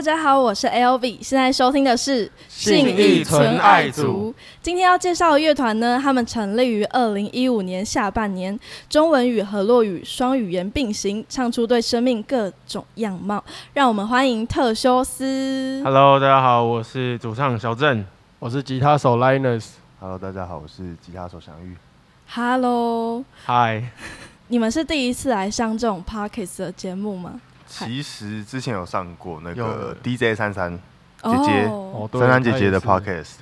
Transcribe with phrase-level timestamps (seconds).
[0.00, 4.34] 大家好，我是 LV，现在收听的是信义纯爱族。
[4.62, 8.58] 今天要介绍的乐团呢，他们成立于二零一五年下半年，
[8.88, 13.44] 中文语和洛语双语言并行，唱出对生命各种样貌。
[13.74, 15.82] 让我们欢迎特修斯。
[15.84, 18.02] Hello，大家好，我是主唱小郑。
[18.38, 21.76] 我是吉他手 Linus，Hello，大家好，我是吉他手祥玉。
[22.30, 23.84] Hello，嗨，
[24.48, 27.38] 你们是第一次来上这种 Podcast 的节目吗？
[27.70, 30.76] 其实之前有上过那有个 DJ 三三
[31.22, 33.34] 姐姐哦三三姐姐的 Podcast，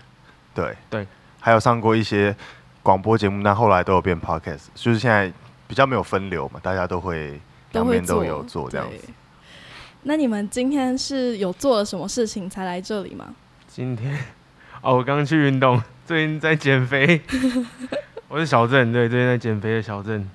[0.55, 1.07] 对对，
[1.41, 2.37] 还有上过一些
[2.83, 5.33] 广播节目，但后来都有变 Podcast，就是现在
[5.67, 7.41] 比较没有分流嘛，大家都会
[7.73, 9.09] 都会两边都有做这样子。
[10.03, 13.35] 那你们今天是有做了什么事情才来这里吗？
[13.67, 14.17] 今天
[14.83, 17.21] 哦，我刚去运动，最近在减肥。
[18.29, 20.29] 我是小郑，对，最近在减肥的小郑。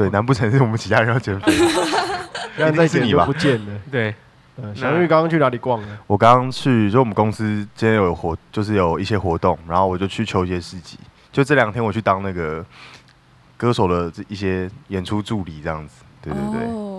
[0.00, 1.52] 对，难不成是我们其他人要减肥？
[1.52, 3.80] 现在在剪就是你吧不见了。
[3.92, 4.14] 对，
[4.56, 5.88] 嗯，小玉刚刚去哪里逛了？
[6.06, 10.98] 我刚刚去，就我们公司今天有活，就是有一些活动，然后我就去球鞋市集。
[11.30, 12.64] 就这两天我去当那个
[13.58, 16.02] 歌手的一些演出助理，这样子。
[16.22, 16.68] 对对对。
[16.70, 16.89] 哦，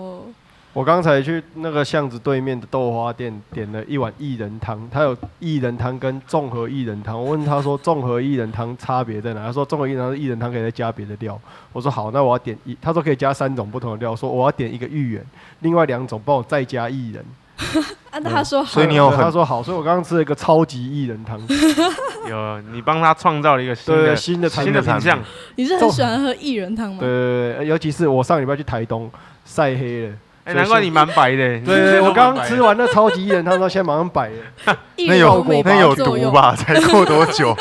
[0.74, 7.22] 我刚才去那个巷子对面的豆花店点了一碗薏仁汤，他有薏仁汤跟综合薏仁汤。
[7.22, 9.44] 我问他说综合薏仁汤差别在哪？
[9.44, 11.38] 他说综合薏仁汤是薏仁汤可以再加别的料。
[11.74, 14.12] 我说好，那我要点一，他说可以加三种不同的料。
[14.12, 15.22] 我说我要点一个芋圆，
[15.60, 17.22] 另外两种帮我再加薏仁。
[18.10, 21.38] 啊，那他说好，所以你有他说好，所以我刚刚吃了一个超级薏仁汤，
[22.30, 25.18] 有你帮他创造了一个新对的新的新的品品相。
[25.56, 26.96] 你是很喜欢喝薏仁汤吗？
[26.98, 29.10] 对对对，尤其是我上礼拜去台东
[29.44, 30.14] 晒黑了。
[30.44, 31.36] 哎，难怪你蛮白的。
[31.36, 34.36] 对对，我刚刚吃完那超级艺人汤之后，现在马上摆了。
[35.06, 35.94] 那有那有。
[35.94, 36.56] 毒吧？
[36.56, 37.56] 才过多久？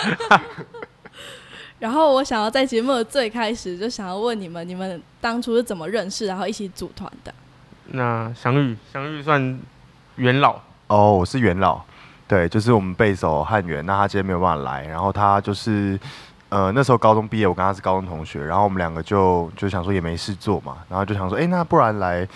[1.80, 7.34] 然后我想要在节目的最开始就想要问你们，你们当初是怎么认识，然后一起组团的？
[7.88, 9.60] 那祥宇，祥宇算
[10.16, 10.60] 元老。
[10.88, 11.82] 哦，我是元老，
[12.28, 13.86] 对，就是我们贝手汉元。
[13.86, 16.00] 那他今天没有办法来，然后他就是
[16.50, 22.28] 呃那时候高中毕业，我跟他是高中同学，然后我们两个就就想说也没事做嘛，然后就想说，哎、那不然来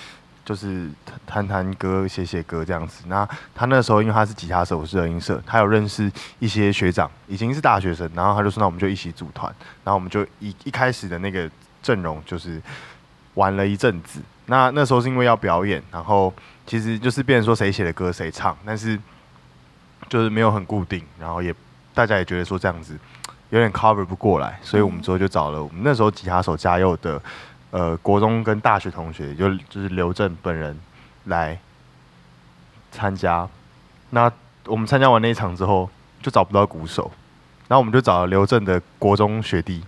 [0.45, 0.88] 就是
[1.25, 3.03] 弹弹歌、写写歌这样子。
[3.07, 11.50] 那他那时候因为他是吉他手，我是热音社，他有认识一些学长，已经是大学生，然后他就说那我们就一起组团，然后我们就一一开始的那个
[11.81, 12.61] 阵容就是
[13.33, 14.22] 玩了一阵子。
[14.45, 16.31] 那那时候是因为要表演，然后
[16.67, 19.00] 其实就是变成说谁写的歌谁唱，但是
[20.07, 21.51] 就是没有很固定，然后也
[21.95, 22.95] 大家也觉得说这样子
[23.50, 27.19] 有点 cover 不过来，所以我们之后就找了我们那时候吉他手嘉佑的
[27.75, 30.80] 呃国中跟大学同学，就就是刘正本人
[31.25, 31.59] 来
[32.90, 33.46] 参加。
[34.12, 34.31] 那
[34.66, 35.90] 我们参加完那一场之后，
[36.22, 37.12] 就找不到鼓手，
[37.68, 39.84] 然后我们就找了刘正的国中学弟，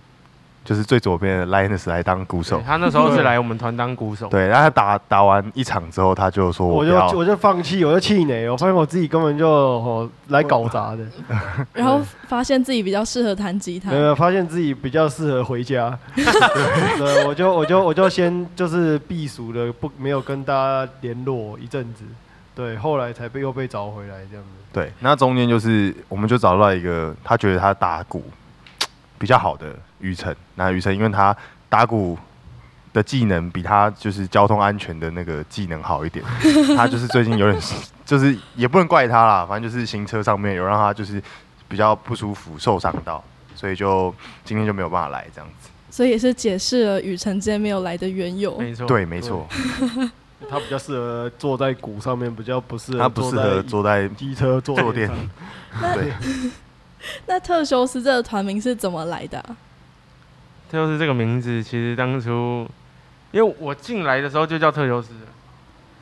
[0.68, 2.60] 就是最左边的 Linus 来当鼓手。
[2.62, 4.28] 他那时候是来我们团当鼓手。
[4.28, 10.98] 对，然后他打打完一场之后，他就说我就，我就放弃，我就气馁，我发现我自己根本就哦来搞砸的，
[11.72, 13.96] 然后发现自己比较适合弹吉他没。
[13.96, 22.04] 有发现自己比较适合回家， 对，我就我就我就先就是避暑的，不没有跟大家联络一阵子，
[22.54, 24.50] 对，后来才被又被找回来这样子。
[24.70, 28.22] 对，那中间就是我们就找到一个他觉得他打鼓
[29.16, 31.36] 比较好的雨辰，那雨辰因为他
[31.68, 32.16] 打鼓
[32.92, 36.24] 的技能比他就是交通安全的那个技能好一点，
[36.76, 37.62] 他就是最近有点
[38.04, 41.22] 就是也不能怪他啦，反正就是行车上面有让他就是
[41.68, 43.22] 比较不舒服受伤到，
[43.54, 44.14] 所以就
[44.44, 45.68] 今天就没有办法来这样子。
[45.90, 48.58] 所以也是解释了雨辰今天没有来的缘由。
[48.58, 48.86] 没错。
[48.86, 49.46] 对，没错，
[50.48, 55.16] 他比较适合坐在鼓上面，比较不适合他不适合坐在机车坐坐垫上。
[55.94, 56.12] 对。
[57.26, 59.56] 那特修斯这个团名是怎么来的啊、
[60.70, 62.68] 特修斯这个名字，其实当初
[63.30, 65.10] 因为我进来的时候就叫特修斯，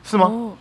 [0.03, 0.25] 是吗？
[0.25, 0.51] 哦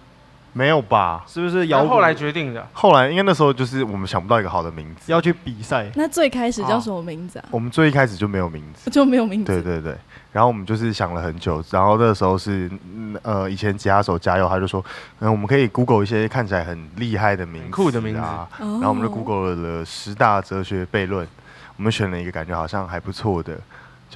[0.52, 1.22] 没有吧？
[1.28, 1.86] 是不是摇滚？
[1.86, 2.66] 然后后来决定的。
[2.72, 7.44] 后来应该那时候就是我们想不到一个好的名字，要去比赛，那最开始叫什么名字啊？
[7.50, 8.90] 我们最一开始就没有名字。
[8.90, 9.52] 就没有名字。
[9.52, 9.94] 对对对，
[10.32, 14.82] 然后我们就是想了很久，然后那时候是嗯呃以前吉他手加油，他就说，
[15.18, 18.20] 嗯，我们可以 Google 一些看起来很厉害的名字、很酷的名字
[18.58, 21.28] 然后我们就 Google 了十大哲学悖论，
[21.76, 23.58] 我们选了一个感觉好像还不错的，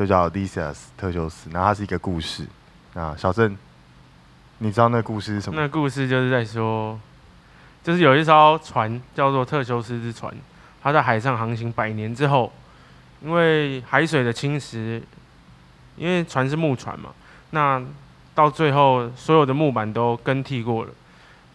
[0.01, 2.47] 就叫 Lysias 特修斯，然后它是一个故事。
[2.95, 3.55] 啊，小郑，
[4.57, 5.61] 你知道那个故事是什么？
[5.61, 6.99] 那故事就是在说，
[7.85, 10.35] 就是有一艘船叫做特修斯之船，
[10.83, 12.51] 它在海上航行百年之后，
[13.23, 15.03] 因为海水的侵蚀，
[15.99, 17.11] 因为船是木船嘛，
[17.51, 17.83] 那
[18.35, 20.91] 到最后所有的木板都更替过了。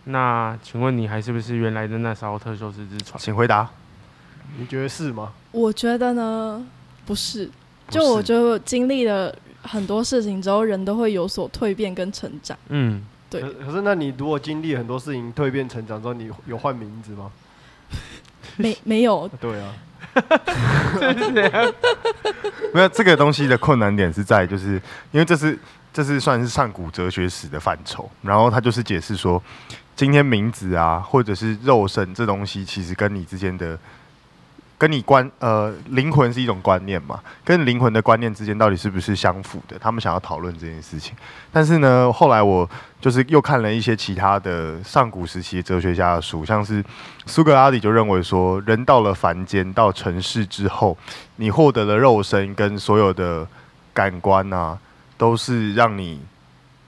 [0.03, 3.19] 那请问你还是不是原来的那艘特修斯之船？
[3.19, 3.68] 请回答。
[4.59, 5.33] 你觉得是吗？
[5.51, 6.63] 我觉得呢，
[7.07, 7.50] 不是。
[7.86, 12.58] 不就我是觉得经历了很多事情之后，人都会有所蜕变跟成长。
[12.70, 17.32] 嗯，对可，可是那你如果经历很多事情蜕变成长之后，你有换名字吗？
[18.58, 19.74] 没没有，对啊，
[22.74, 24.74] 没有这个东西的困难点是在，就是
[25.12, 25.58] 因为这是
[25.92, 29.42] 这是算是上古哲学史的范畴，然后他就是解释说，
[29.96, 33.78] 今天名字啊，或者是肉身这东西，其实跟你之间的。
[34.77, 39.77] 跟你观呃灵魂是一种观念嘛，跟灵魂的观念之间到底是不是相符的？
[39.80, 41.16] 他们想要讨论这件事情，
[41.51, 42.69] 但是呢，后来我
[43.00, 46.83] 就是又看了一些其他的上古时期哲学家的书，像是
[47.25, 50.98] 苏格拉底就认为说，人到了凡间到尘世之后，
[51.38, 53.48] 你获得了肉身跟所有的
[53.94, 54.78] 感官啊，
[55.18, 56.19] 都是让你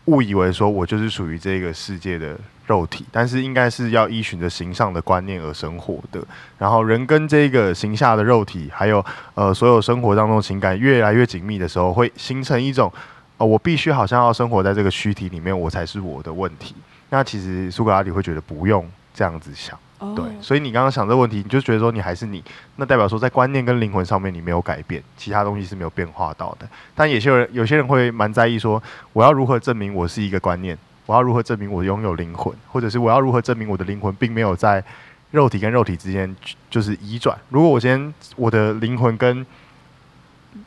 [0.05, 2.37] 误以为说我就是属于这个世界的
[2.67, 6.21] 肉体，但是应该是要依循着形上的观念而生活的。
[6.59, 9.03] 然后人跟这个形下的肉体，还有
[9.33, 12.91] 呃所有生活当中情感越来越紧密的时候，会形成一种
[13.37, 16.75] 呃我必须好像要生活在这个躯体里面，我才是我的问题。
[17.09, 19.77] 那其实苏格拉底会觉得不用这样子想。
[19.99, 22.43] 哦对，所以你刚刚想这个问题，你就觉得说你还是你，
[22.75, 26.67] 那代表说在观念跟灵魂上面你没有改变，其他东西是没有变化到的。
[26.93, 28.81] 但有些人有些人会蛮在意说，
[29.11, 30.77] 我要如何证明我是一个观念？
[31.07, 32.53] 我要如何证明我拥有灵魂？
[32.71, 34.83] 或者是我要如何证明我的灵魂并没有在
[35.31, 36.33] 肉体跟肉体之间
[36.69, 37.35] 就是移转？
[37.49, 39.43] 如果我今天我的灵魂跟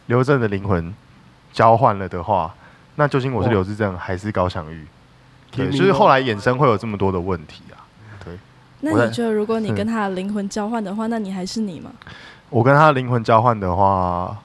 [0.06, 0.92] 刘正的灵魂
[1.52, 2.52] 交换了的话，
[2.96, 4.86] 那究竟我是刘志正还是高翔玉？
[5.50, 7.84] 对，就是后来衍生会有这么多的问题啊。
[8.24, 8.38] 对
[8.80, 11.90] 那你觉得，如果你跟他的灵魂交换的话，那你还是你吗？
[12.48, 14.36] 我跟他的灵魂交换的话，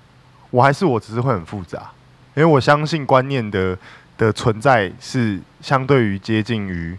[0.50, 1.92] 我还是我，只是会很复杂，
[2.36, 3.78] 因为我相信观念的
[4.18, 6.98] 的存在是相对于接近于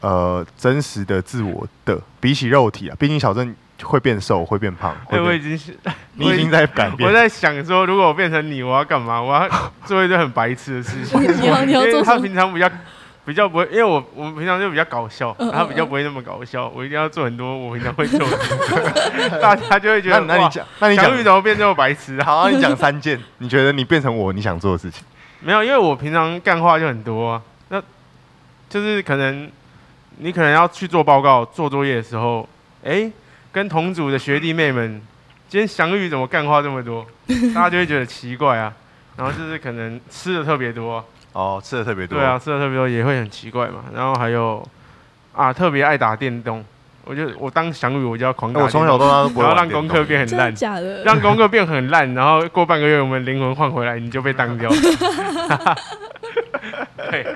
[0.00, 5.74] 呃真实的自我的，比起肉体啊，毕竟小郑会变瘦，会变胖，哎、会变我已经是，
[6.16, 7.12] 你已经在改变我。
[7.14, 9.20] 在想说，如果我变成你，我要干嘛？
[9.20, 9.48] 我要
[9.84, 11.20] 做一堆很白痴的事情。
[11.40, 12.22] 你要你要因为他做什么？
[12.22, 12.70] 平常比较
[13.24, 16.68] 比较不会，因为我我们平常就比较搞笑，嗯嗯他比较不会那么搞笑。
[16.74, 22.24] 我一定要做很多我平常会做的事， 大家就会觉得哇那那你讲，那你小玉，怎么变这么白痴啊？
[22.24, 25.04] 好啊，你讲三件，你觉得你变成我，你想做的事情？
[25.40, 27.82] 没有，因为我平常干话就很多、啊，那
[28.68, 29.50] 就是可能
[30.18, 32.48] 你可能要去做报告、做作业的时候，
[32.84, 33.10] 哎、
[33.50, 35.00] 跟同组的学弟妹们，
[35.48, 37.06] 今天祥宇怎么干话这么多？
[37.54, 38.72] 大家就会觉得奇怪啊。
[39.16, 42.18] 然后就是可能吃的特别多啊、哦，吃的特别多。
[42.18, 43.84] 对啊，，吃的特别多也会很奇怪嘛。
[43.94, 44.66] 然后还有
[45.34, 46.64] 啊，特别爱打电动，
[47.04, 51.02] 我就我当翔宇我就要狂打我从小到大都不会然后玩电动让功课变很烂，假的？
[51.02, 54.70] 让功课变很烂，然后过半个月我们灵魂换回来，你就被当掉。
[57.10, 57.26] 对，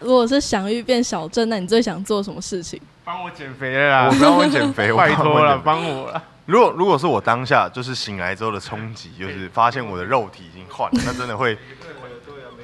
[0.00, 2.80] 如果是祥宇变小镇，那你最想做什么事情？
[3.04, 4.16] 帮我减肥了啦我！
[4.16, 6.20] 不要问减肥，我拜托了，帮我了。
[6.46, 11.56] 如果如果是我当下就是醒来之后的冲击，就是发现我的肉体已经换了，那真的会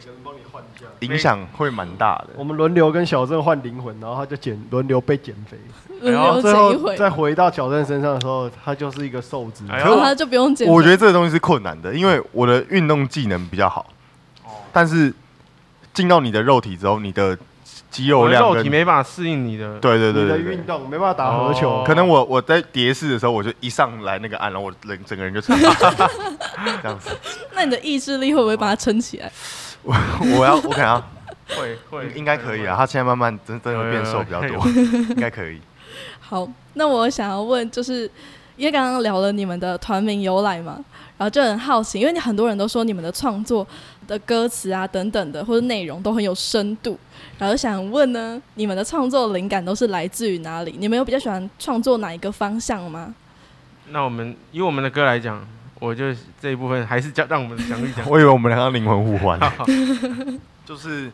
[0.07, 0.87] 个人帮你换一下。
[1.01, 2.31] 影响会蛮大的。
[2.37, 5.57] 我们轮流跟小郑换灵魂，然后他就减轮流被减肥，
[6.01, 9.65] 轮然后流最后减一回，再回到小郑身上的时候，他就是一个瘦子。
[9.69, 10.73] 然后他就不用减肥。
[10.73, 13.87] 我觉得这个东西是困难的，因为我的运动技能比较好，
[14.73, 15.13] 但是
[15.93, 17.37] 进到你的肉体之后，你的
[17.91, 19.79] 肌肉量跟肉体没办法适应你的。
[19.79, 27.11] 对对对你的运动没办法打合球哦，可能我我在蝶式的时候，我就一上来那个岸，然后我人整个人就 这样子。
[27.55, 29.31] 那你的意志力会不会把它撑起来？
[29.83, 29.95] 我
[30.39, 31.03] 我要我可能要
[31.49, 34.67] 会会应该可以啊，他现在慢慢真真的变瘦比较多，
[35.11, 35.61] 应该可以。
[36.21, 38.11] 好，那我想要问，就是
[38.57, 40.79] 因为刚刚聊了你们的团名由来嘛，
[41.19, 43.67] 然后就很好奇，因为你很多人都说你们的创作
[44.07, 46.99] 的歌词啊等等的或者内容都很有深度，
[47.39, 50.75] 然后想问呢，你们的创作灵感都是来自于哪里？
[50.79, 53.15] 你们有比较喜欢创作哪一个方向吗？
[53.91, 55.47] 那我们以我们的歌来讲，
[55.83, 58.07] 我就这一部分还是叫让我们的祥玉讲。
[58.09, 59.37] 我以为我们两个灵魂互换，
[60.65, 61.11] 就是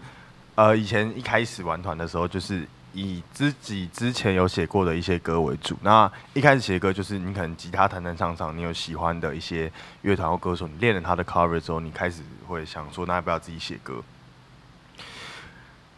[0.57, 5.75] 呃，以前一开始玩团的时候，就是以自己之前有写过的一些歌为主。
[5.81, 9.73] 那一开始写歌，就是你可能吉他弹弹唱唱，你有喜欢的一些
[10.03, 13.95] 乐团或歌手，你练了他的 cover 之后，你开始会想说，那要不要自己写歌？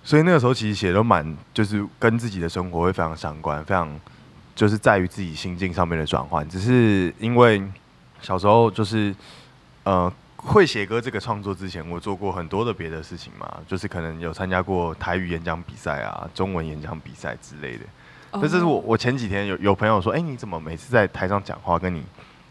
[0.05, 4.01] 所以那个时候其实写都蛮，就是跟自己的生活会非常相关，非常
[4.55, 6.49] 就是在于自己心境上面的转换。
[6.49, 7.61] 只是因为
[8.23, 9.15] 小时候就是
[9.85, 17.85] 呃会写歌这个创作之前，我做过很多的别的事情嘛，就是可能有参加过台语演讲比赛啊、中文演讲比赛之类的。
[18.33, 22.03] 那这是我我前几天有有朋友说，哎、你怎么每次在台上讲话跟你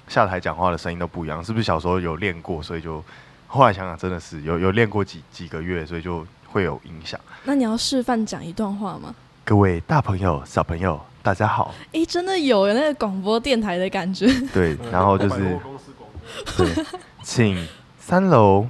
[0.08, 1.44] 下台讲话的声音都不一样？
[1.44, 3.04] 是不是小时候有练过，所以就
[3.48, 7.20] 后来想想真的是有有练过几几个月，所以就会有影响。
[7.44, 9.16] 那你要示范讲一段话吗？
[9.46, 11.74] 各位大朋友、小朋友，大家好。
[11.94, 14.28] 哎，真的有有那个广播电台的感觉。
[14.54, 16.10] 对，然后就是百货公司广
[16.58, 16.86] 播对，
[17.24, 17.68] 请
[18.00, 18.68] 三楼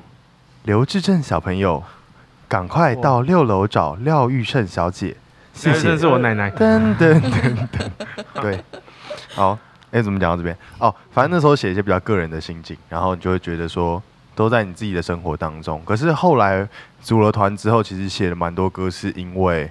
[0.64, 1.84] 刘志正小朋友
[2.48, 5.16] 赶快到六楼找廖玉胜小姐，
[5.54, 5.98] 谢谢这。
[5.98, 6.50] 是我奶奶。
[6.52, 7.90] 噔噔噔噔，
[8.42, 8.64] 对，
[9.36, 9.58] 好，
[9.92, 10.58] 哎、怎么讲到这边？
[10.80, 14.02] 哦，反正那时候写一些比较个人的心境，然后你就会觉得说，
[14.34, 15.82] 都在你自己的生活当中。
[15.86, 16.68] 可是后来
[17.02, 19.70] 组了团之后，其实写了蛮多歌，是因为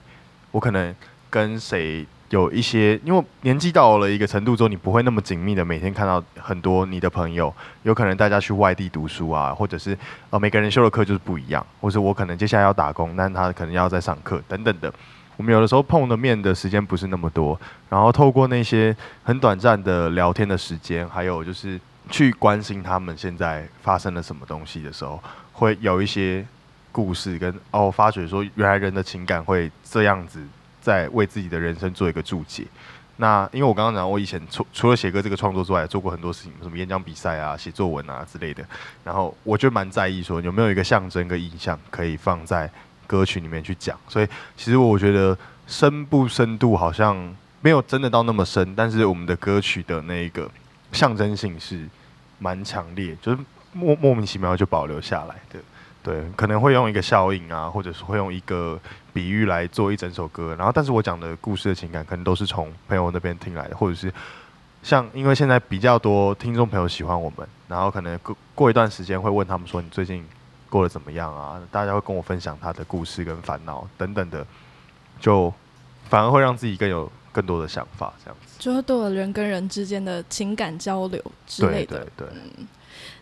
[0.52, 0.94] 我可能
[1.28, 7.52] 跟谁有一些，因为年纪到了一个程度之后，你不会那么紧密的每天看到很多你的朋友，
[7.84, 9.96] 有可能大家去外地读书啊，或者是
[10.30, 14.92] 呃每个人修的课就是不一样，或者我可能接下来要打工，但他可能要在上课等等的。
[15.38, 17.58] 我们有的时候碰的面的时间不是那么多，
[17.88, 21.80] 然后透过那些很短暂的聊天的时间，还有就是
[22.10, 26.44] 去关心他们现在发生了什么东西的时候，会有一些
[26.90, 30.42] 故事跟哦，发觉说原来人的情感会这样子，
[30.88, 32.64] 在为自己的人生做一个注解。
[33.20, 38.64] 那因为我刚刚讲，我以前除除了写歌这个创作之外，做过很多事情，什么演讲比赛啊、写作文啊之类的。
[39.04, 42.70] 然后我就蛮在意说有没有一个象征跟意象可以放在
[43.06, 43.98] 歌曲里面去讲。
[44.08, 44.26] 所以
[44.56, 47.14] 其实我觉得深不深度好像
[47.60, 50.48] 没有真的到那么深，但是我们的歌曲的那个
[50.92, 51.86] 象征性是
[52.38, 53.38] 蛮强烈，就是
[53.72, 55.58] 莫莫名其妙就保留下来的。
[56.02, 58.78] 对，可能会用一个效应啊，或者是会用一个
[59.12, 60.54] 比喻来做一整首歌。
[60.56, 64.10] 然后，但是我讲的故事的情感，可能都是从朋友那边听来的，或者是
[64.82, 70.24] 像因为现在比较多听众朋友喜欢我们，然后可能过过一段时间会问他们说你最近
[70.70, 71.60] 过得怎么样啊？
[71.70, 74.46] 大家会跟我分享他的故事跟烦恼等等的，
[75.20, 75.52] 就
[76.08, 78.56] 反而会让自己更有更多的想法，这样子。
[78.58, 81.98] 就会对人跟人之间的情感交流之类的。
[81.98, 82.38] 对对对。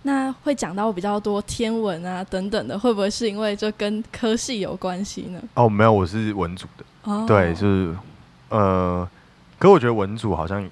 [0.03, 5.43] 那会讲到比较多天文啊等等的，会不会是因为就跟科系有关系呢？
[5.55, 6.85] 哦，没有，我是文组的。
[7.05, 7.97] 哦，对，就是
[8.49, 9.09] 呃，
[9.59, 10.69] 可我觉得文组好像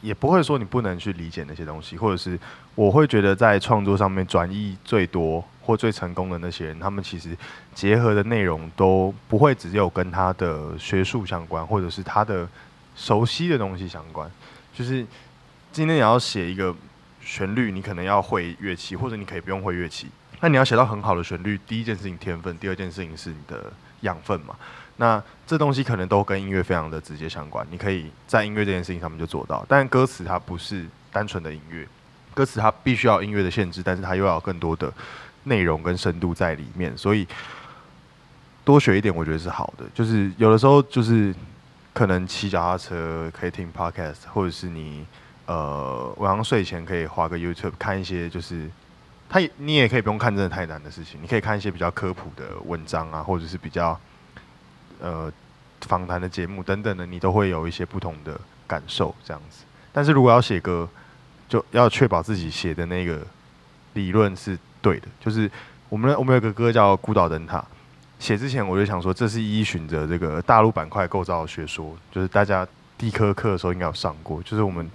[0.00, 2.38] 也不会说你不能去理解那些东西，或者是
[2.74, 7.36] 我会觉得在创作上面转译最多或最成功的那些人，他们其实
[7.74, 12.46] 结合的内容都不会只有跟他的学术相关，或者是他的
[12.94, 14.30] 熟悉的东西相关。
[14.76, 15.06] 就是
[15.72, 16.74] 今天你要写一个
[17.24, 20.08] 旋律，你可能要会乐器，或者你可以不用会乐器。
[20.40, 24.54] 那你要写到很好的旋律，第一件事情天分，第二件事情是你的养分嘛。
[24.96, 29.64] 那这东西可能都跟音乐非常的直接相关，你可以在音乐这件事情上面就做到。
[29.68, 31.88] 但歌词它不是单纯的音乐，
[32.34, 34.92] 歌词它必须要音乐的限制，但是它又要更多的
[35.44, 37.26] 内容跟深度在里面，所以
[38.64, 39.84] 多学一点我觉得是好的。
[39.94, 41.34] 就是有的时候就是
[41.92, 45.04] 可能骑脚踏车可以听 podcast，或者是你
[45.46, 48.70] 呃晚上睡前可以划个 YouTube 看一些就是。
[49.26, 53.98] 他也你也可以不用看真的太难的事情，你可以看一些比较科普的文章啊，或者是比较
[55.00, 55.32] 呃
[55.80, 59.64] 访谈的节目等等的，你都会有一些不同的感受这样子。
[59.92, 60.88] 但是如果要写歌，
[61.48, 63.26] 就要确保自己写的那个
[63.94, 65.08] 理论是对的。
[65.18, 65.50] 就是
[65.88, 67.58] 我们我们有个歌叫《孤岛灯塔》，
[68.20, 72.64] 写之前我就想说，这是依循着这个大陆板块构造学说，就是大家
[72.96, 74.88] 地科课的时候应该有上过，就是我们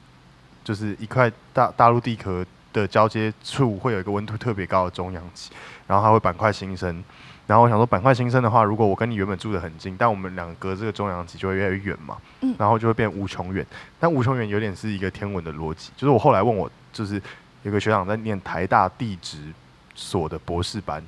[0.70, 2.46] 就是一块大大陆地壳。
[2.72, 5.50] 的交接处会有一个温度特别高的中央极，
[5.88, 7.04] 然后它会板块新生。
[7.48, 13.66] 然后我想说，板块新生的话，如果我跟你原本住的很近，但我们两个隔这个中央极就会越来越远嘛，嗯然后就会变无穷远。
[14.00, 17.20] 但无穷远有点是一个天文的逻辑，就是我后来问我，就是
[17.64, 19.52] 有个学长在念台大地质
[19.96, 21.04] 所的博士班，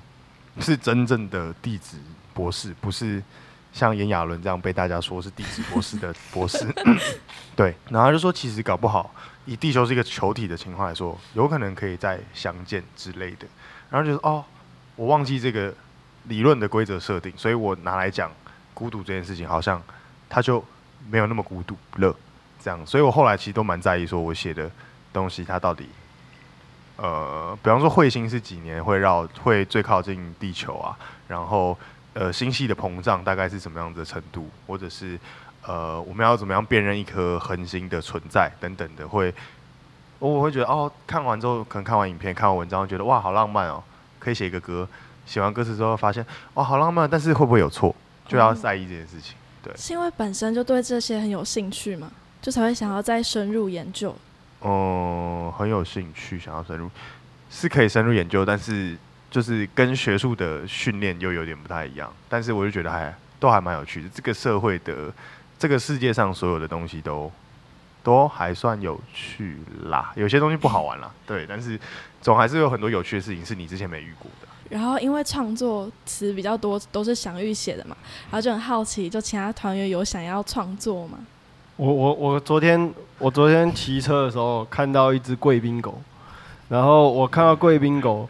[0.59, 1.97] 是真正的地质
[2.33, 3.21] 博士，不是
[3.71, 6.65] 像炎亚纶这样被大家说是地质博士的博士。
[7.55, 9.13] 对，然后他就说，其实搞不好。
[9.45, 13.47] 以地球是一个球体的情况来说，有可能可以再相见之类的。
[13.89, 14.43] 然后就是哦，
[14.95, 15.73] 我忘记这个
[16.25, 18.31] 理论的规则设定，所以我拿来讲
[18.73, 19.81] 孤独这件事情，好像
[20.29, 20.63] 它就
[21.09, 22.15] 没有那么孤独了。
[22.63, 24.69] 这样，所以我后来其实都蛮在意，说我写的
[25.11, 25.89] 东西它到底，
[26.97, 30.95] 呃，比方说彗星是几年会绕会最靠近地球啊，
[31.27, 31.77] 然后
[32.13, 35.19] 呃星系的膨胀大概是什么样子的程度，或者是。
[35.65, 39.33] 呃，我们要怎么样辨认一颗恒星的存在等等的，会
[40.19, 43.83] 我会觉得哦，看完之后可能看完影片、看完文章，觉得哇，好浪漫哦，
[44.19, 44.87] 可以写一个歌。
[45.25, 46.25] 写完歌词之后，发现
[46.55, 47.95] 哇，好浪漫，但是会不会有错，
[48.27, 49.35] 就要在意这件事情。
[49.63, 54.15] 对，是因为本身就对这些很有兴趣嘛，就才会想要再深入研究。
[54.61, 56.89] 嗯，很有兴趣，想要深入，
[57.49, 58.97] 是可以深入研究，但是
[59.29, 62.11] 就是跟学术的训练又有点不太一样。
[62.27, 65.11] 但是我就觉得还都还蛮有趣的，这个社会的。
[65.61, 67.31] 这个世界上所有的东西都
[68.01, 69.57] 都还算有趣
[69.91, 71.79] 啦，有些东西不好玩啦， 对，但是
[72.19, 74.47] 总还是有很多有趣的事情是你之前没遇过的。
[74.71, 77.95] 然后因为创作词比较多，都是祥玉写的嘛，
[78.31, 81.19] 然后就很好奇，就其他团员有想要创作吗？
[81.75, 86.01] 我我我昨天我昨天骑车的时候看到一只贵宾狗，
[86.69, 88.27] 然后我看到贵宾狗，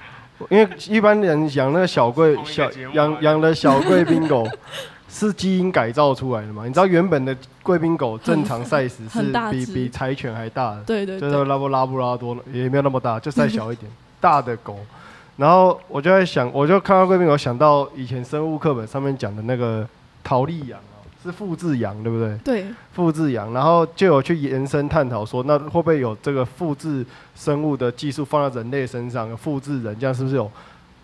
[0.49, 4.45] 因为一般人养那个小贵小养养的小贵宾狗
[5.13, 6.65] 是基因改造出来的嘛？
[6.65, 13.91] 你知道原本的贵宾狗正常 size 是 比比柴犬还大的，对对对就是拉布拉布拉多也没有那么大，就再小一点
[14.21, 14.79] 大的狗。
[15.37, 19.87] 然后我就在想，我就看到贵宾狗，想到以前生物课本上面讲的那个
[20.23, 22.37] 陶丽羊啊，是复制羊对不对？
[22.37, 30.49] 对，复制羊，然后就有去延伸探讨说，那会不会有这个复制生物的技术放在人类身上，复制人，这样是不是有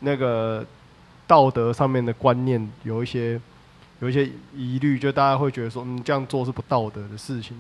[0.02, 0.64] 那个
[1.26, 3.40] 道德上面的观念有一些
[4.00, 4.98] 有一些疑虑？
[5.00, 7.58] 就大家会觉得说，嗯，这样做是不道德的事情。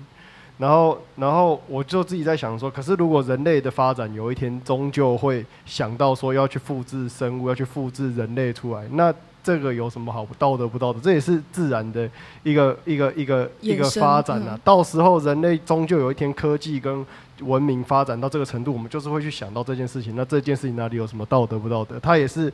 [0.58, 9.14] 然后，然后我就自己在想说，可是如果人类的发展有一天终究会想到说要去复制生物，要去复制人类出来，那
[9.44, 11.00] 这个有什么好不道德不道德？
[11.00, 12.10] 这也是自然的
[12.42, 14.56] 一个一个一个一个发展啊。
[14.56, 17.06] 嗯到时候人类终究有一天科技跟
[17.42, 20.16] 文明发展到这个程度，我们就是会去想到这件事情。
[20.16, 22.00] 那这件事情哪里有什么道德不道德？
[22.00, 22.52] 它也是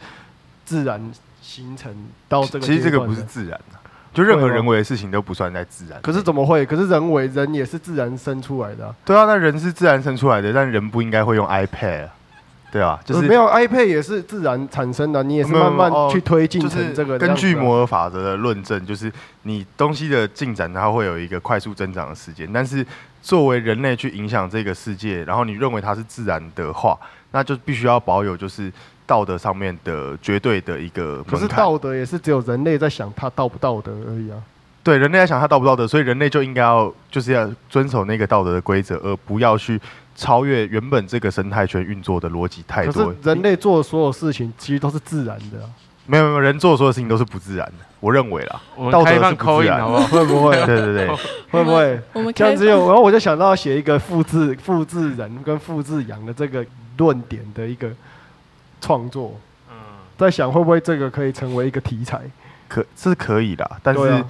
[0.65, 1.01] 自然
[1.43, 1.93] 形成
[2.27, 3.77] 到这个其实这个不是自然的，
[4.13, 6.01] 就任何人为的事情都不算在自然。
[6.01, 6.65] 可是怎么会？
[6.65, 12.09] 可是人为人也是自然生出来的、啊，对啊，那人是自然生出来的，但人不应该会用 iPad，啊
[12.71, 12.99] 对啊？
[13.05, 19.11] 就是没有 iPad 也是自然产生的，你也是慢慢哦去推进就是成这个、根据摩尔法则的论证，就是
[19.43, 22.51] 你东西的进展，它会有一个快速增长的时间。
[22.51, 22.83] 但是
[23.21, 26.97] 作为人类去影响这个世界，然后你认为它是自然的话，
[27.29, 28.73] 那就必须要保有就是
[29.05, 31.59] 道德上面的绝对的一个可是门槛。
[31.59, 34.37] 道德也是只有人类在想它道不道德而已啊。
[34.83, 39.79] 对人类在想它道不道德，所以人类就应该要就是要遵守那个道德的规则，而不要去
[40.15, 43.11] 超越原本这个生态圈运作的逻辑太可多。
[43.11, 45.69] 是人类做的所有事情其实都是自然的、啊，
[46.05, 48.61] 没有没有人做的所有事情都是不自然的，我认为啦。
[48.91, 50.07] 道德是不自然口音好不好？
[50.07, 50.51] 会不会？
[50.65, 51.07] 对 对对，
[51.49, 51.99] 会不会？
[52.11, 56.65] 我们这样开子有，然后我就想到写一个复制复制人跟复制羊的这个
[56.97, 57.89] 论点的一个
[58.83, 59.75] 创作，嗯，
[60.17, 62.19] 在想会不会这个可以成为一个题材？
[62.67, 64.27] 可这是可以啦，但是啊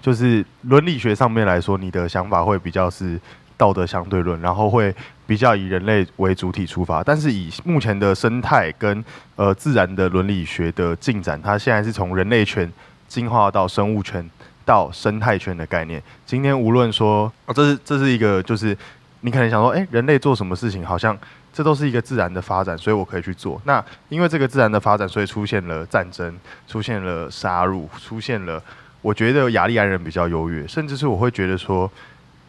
[0.00, 3.18] 就是伦理学上面来说，你的想法会比较是
[3.56, 4.94] 道德相对论，然后会
[5.26, 7.02] 比较以人类为主体出发。
[7.02, 12.70] 但是以目前的生态跟呃自然的伦理学的进展，它现在是从人类圈
[13.08, 14.24] 进化到生物圈
[14.64, 16.00] 到生态圈的概念。
[16.24, 18.76] 今天无论说，哦，这是这是一个就是
[19.22, 21.18] 你可能想说，哎、人类做什么事情好像。
[21.58, 23.60] 这都是一个自然的发展，所以我可以去做。
[23.64, 28.62] 那因为这个自然的发展，所以出现了战争，出现了杀戮，出现了
[29.02, 31.90] 我觉得雅利安人比较优越，甚至是我会觉得说，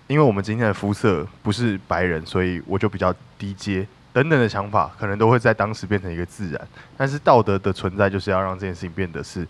[0.05, 6.67] 因为我们今天的肤色不是白人，所以我就比较低阶等等的想法，可能都会在当时变成一个自然。
[6.95, 9.43] 但是道德的存在就是要让这件事情变得是，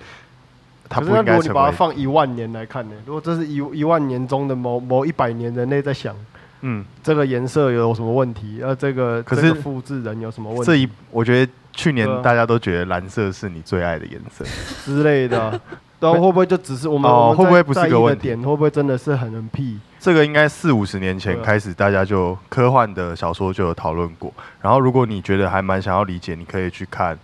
[0.87, 2.95] 他不是那如果你把它放一万年来看呢？
[3.05, 6.15] 如果这是一一万年中的某某一百年，人类在想
[6.61, 14.43] 嗯，这个颜色有什么问题，呃，这个可是这个复制人有什么问题这一我觉得去年大家都觉得蓝色是你最爱的颜色，
[14.83, 15.59] 之类的啊，
[15.99, 18.37] 然后会不会就只是我们哦会不会不是在在意的个问题点？
[18.39, 19.79] 会不会真的是很很屁？
[19.99, 24.33] 这个应该四五十年前开始，大家就科幻的小说就有讨论过。
[24.61, 27.13] 然后，如果你觉得还蛮想要理解，你可以去看《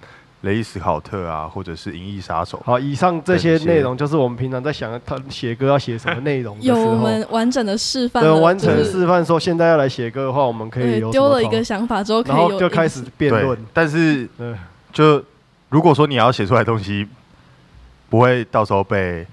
[0.45, 2.57] 雷伊斯考特》啊，或者是《银翼杀手》。
[2.63, 14.55] 好，以上这些内容就是我们平常在想他写歌要写什么内容有，我们完整的示范对，完成就是示范说现在要来写歌的话，我们可以丢了一个想法之后，可然后就开始辩论，，但是对，
[14.93, 15.21] 就
[15.69, 17.05] 如果说你要写出来的东西，
[18.09, 19.25] 不会到时候被，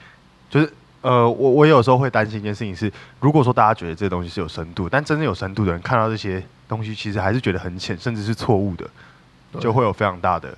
[0.48, 0.72] 就是
[1.03, 8.88] 呃，我我有时候会担心一件事情是，如果说大家觉得这个东西是有深度，但真正有深度的人看到这些东西，其实还是觉得很浅，甚至是错误的，
[9.61, 10.48] 就会有非常大的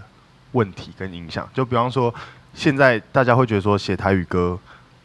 [0.55, 1.49] 问题跟影响。
[1.55, 2.13] 就比方说，
[2.53, 4.59] 现在大家会觉得说写台语歌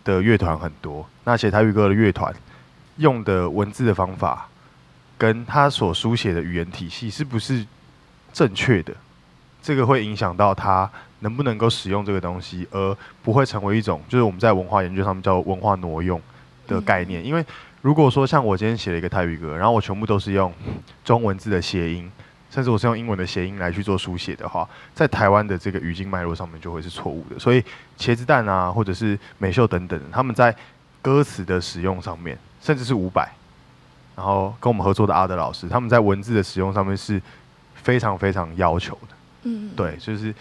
[0.04, 2.34] 的乐团很多，那写台语歌的乐团
[2.98, 4.48] 用的文字的方法，
[5.18, 7.66] 跟他所书写的语言体系是不是
[8.34, 8.94] 正确的？
[9.62, 16.20] 这个会影响到他能不能够使用这个东西，而不会成为一种就是我们在文化研究上面叫文化挪用
[16.66, 17.24] 的概念。
[17.26, 17.46] 因为
[17.82, 20.54] 如果说像我今天写了一个台语歌，然后我全部都是用
[21.04, 22.10] 中文字的谐音，
[22.50, 27.38] 甚至我是用英文的谐音来去做书写的话，在台湾的这个语境脉络上面就会是错误的。
[27.38, 27.64] 所以
[27.98, 30.56] 茄子蛋啊，或者是美秀等等，他们在
[31.02, 33.32] 歌词的使用上面，甚至是五百，
[34.16, 37.22] 然后跟我们合作的阿德老师，他们在文字的使用上面是
[37.76, 39.16] 非常非常要求的。
[39.44, 40.34] 嗯，对，就是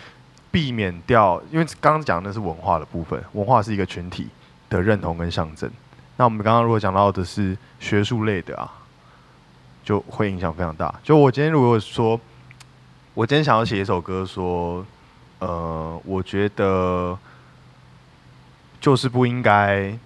[0.51, 4.29] 避免掉，因为刚刚讲的是文化的部分，文化是一个群体
[4.71, 5.71] 的认同跟象征。
[6.17, 8.73] 那我们刚刚如果讲到的是学术类的啊，
[9.89, 10.95] 就会影响非常大。
[11.03, 12.21] 就我今天如果说，
[13.15, 14.85] 我今天想要写一首歌，说，
[15.39, 17.19] 呃，我觉得
[18.79, 19.99] 就是不应该，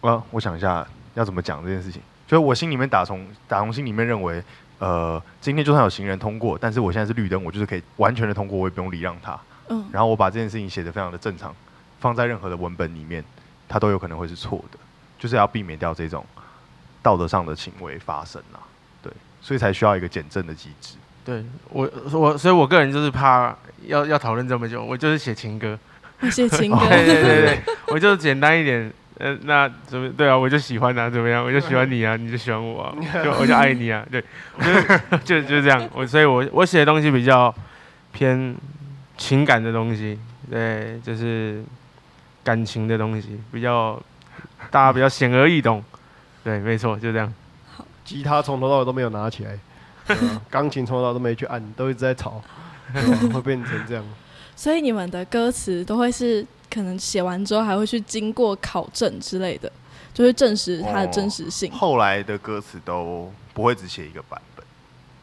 [0.00, 2.00] 呃，我想一下要怎么讲这件事情。
[2.26, 4.42] 就是我心里面打从打从心里面认为
[4.78, 9.38] 呃，今天就算有行人通过，但是我现在是绿灯，我就是可以完全的通过，我也不用礼让他。
[9.68, 11.54] 嗯，然后我把这件事情写得非常的正常，
[12.00, 13.22] 放在任何的文本里面，
[13.68, 14.78] 它都有可能会是错的，
[15.18, 16.24] 就是要避免掉这种
[17.02, 18.71] 道德上的行为发生啊。
[19.42, 20.94] 对，所以才需要一个减震的机制。
[21.24, 23.54] 对我我，所以我个人就是怕
[23.86, 25.78] 要要讨论这么久，我就是写情歌。
[26.20, 28.92] 我写情歌，对对对对， 我就简单一点。
[29.18, 30.36] 呃，那怎么对啊？
[30.36, 31.44] 我就喜欢啊，怎么样？
[31.44, 34.24] 我就喜欢你啊，你就喜欢我啊， 就我就爱你啊，对，
[35.22, 35.88] 就就就这样。
[35.94, 37.54] 我所以，我我写的东西比较
[38.12, 38.56] 偏
[39.16, 40.18] 情感的东西，
[40.50, 41.62] 对，就是
[42.42, 44.00] 感情的东西，比较
[44.70, 45.84] 大家比较显而易懂。
[46.42, 47.32] 对，没错，就这样。
[48.04, 49.58] 吉他从头到尾都没有拿起来，
[50.50, 52.42] 钢琴从头到尾都没去按，都一直在吵，
[53.32, 54.04] 会变成这样。
[54.54, 59.70] 所以你们的歌词都会是可能写完之后还会去经过考证之类的，
[60.12, 61.72] 就会证实它的真实性。
[61.72, 64.64] 后来的歌词都不会只写一个版本，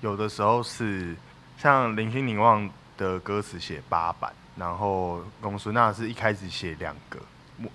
[0.02, 1.16] 有的时候是
[1.58, 7.20] 像林心凝望的歌词写八版，然后龚苏娜是一开始写两个，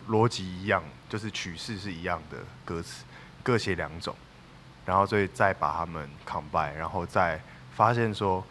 [0.09, 3.05] 逻辑一样，就是曲式是一样的歌词，
[3.43, 4.14] 各写两种，
[4.85, 7.40] 然后所以再把他们 combine，然后再
[7.75, 8.44] 发现说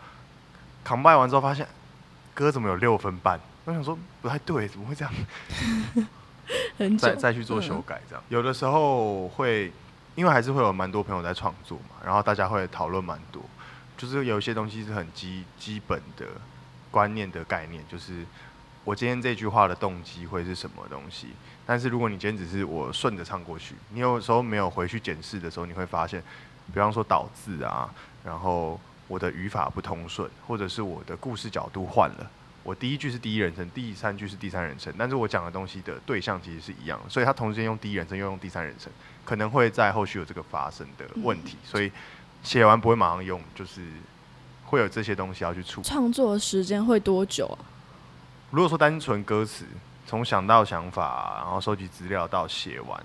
[0.85, 1.67] combine 完之后发现
[2.33, 5.13] 歌怎么有六分半，我想说不太对，怎么会这样？
[6.77, 9.71] 很再再去做修改，这样、有的时候会，
[10.15, 13.41] 因为还是会有蛮多朋友在创作嘛，然后大家会讨论蛮多，
[13.97, 16.25] 就是有一些东西是很基基本的
[16.91, 18.25] 观念的概念，就是
[18.83, 21.27] 我今天这句话的动机会是什么东西。
[21.65, 26.21] 但是如果你今天只是我顺着唱过去，你有时候没有回去检视的时候，你会发现，
[26.73, 27.89] 比方说倒字啊，
[28.25, 32.29] 然后我的语法不通顺，或者是我的故事角度换了。
[32.63, 38.91] 我第一句是第一人称，第三句是第三人称，但是我讲的东西的对象其实是一样的，所以他同时间用第一人称又用第三人称，
[39.25, 41.91] 可能会在后续有这个发生的问题，所以
[42.41, 43.81] 写完不会马上用，就是
[44.65, 45.87] 会有这些东西要去处理。
[45.87, 47.59] 创作时间会多久啊？
[48.53, 49.65] 如果说单纯歌词，
[50.05, 53.03] 从想到想法，然后收集资料到写完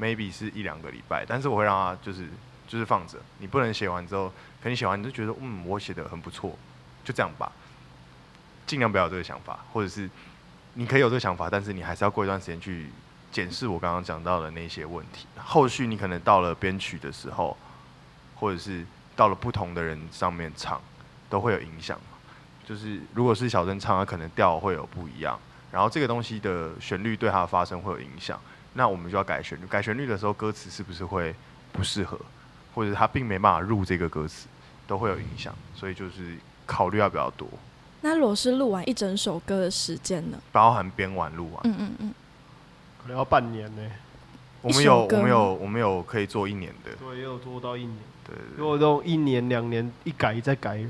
[0.00, 2.26] ，maybe 是一两个礼拜，但是我会让他就是
[2.66, 4.32] 就是放着，你不能写完之后，
[4.62, 6.56] 可能写完你就觉得嗯我写的很不错，
[7.04, 7.52] 就这样吧。
[8.66, 10.08] 尽量不要有这个想法，或者是
[10.72, 12.88] 你可以有这个想法，但是你还是要过一段时间去
[13.30, 15.26] 检视我刚刚讲到的那些问题。
[15.36, 17.54] 后续你可能到了编曲的时候，
[18.36, 20.80] 或者是到了不同的人上面唱，
[21.28, 22.00] 都会有影响。
[22.66, 25.38] 就是如果是小声唱，它可能调会有不一样，
[25.70, 28.40] 然后这个东西的旋律对它的发声会有影响，
[28.74, 29.66] 那我们就要改旋律。
[29.66, 31.34] 改旋律的时候，歌词是不是会
[31.72, 32.18] 不适合，
[32.74, 34.46] 或者它并没办法入这个歌词，
[34.86, 35.54] 都会有影响。
[35.74, 37.48] 所以就是考虑要比较多。
[38.00, 40.38] 那如果是录完一整首歌的时间呢？
[40.50, 42.14] 包含编完录完，嗯嗯嗯，
[43.02, 43.82] 可能要半年呢。
[44.60, 47.98] 我们有我们有我们有可以做一年的，对，也有做到一年。
[48.24, 50.84] 对对如果都一年两年一改再改，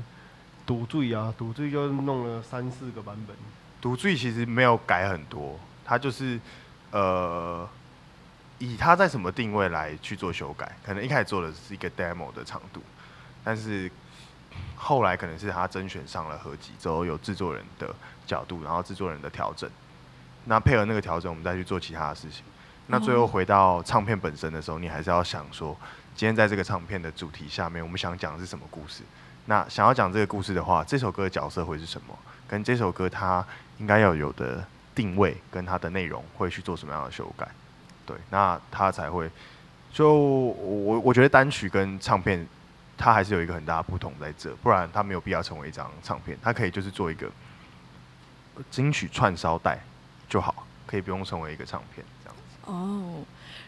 [0.65, 3.35] 赌醉啊，赌醉就弄了三四个版本。
[3.81, 6.39] 独醉其实没有改很多，它就是
[6.91, 7.67] 呃
[8.59, 12.81] 以它在什么定位来去做修改，可能一开始做的是一个 demo 的长度，
[13.43, 13.91] 但是
[14.75, 17.93] 后来可能是他甄选上了合集之后，有制作人的
[18.25, 19.69] 角度，然后制作人的调整，
[20.45, 22.43] 那配合那个调整，我们再去做其他的事情。
[22.87, 25.75] 那最后回到唱片本身的时候，你还是要想说，
[26.15, 29.03] 今天在这个唱片的主题下面，我们想讲的是什么故事？
[29.45, 32.17] 那想要讲这个故事的话，这首歌的角色会是什么？
[32.47, 33.45] 跟这首歌它
[33.79, 37.47] 应该要有的定位跟它的内容会去做什么样的修改？
[38.05, 39.29] 对，那它才会
[39.91, 42.47] 就我我觉得单曲跟唱片
[42.97, 47.29] 它还是有一个很大的不同在这，不然它没有必要成为一张唱片，它可以就是做一个
[48.69, 49.79] 金曲串烧带
[50.29, 52.71] 就好，可以不用成为一个唱片这样子。
[52.71, 53.23] 哦。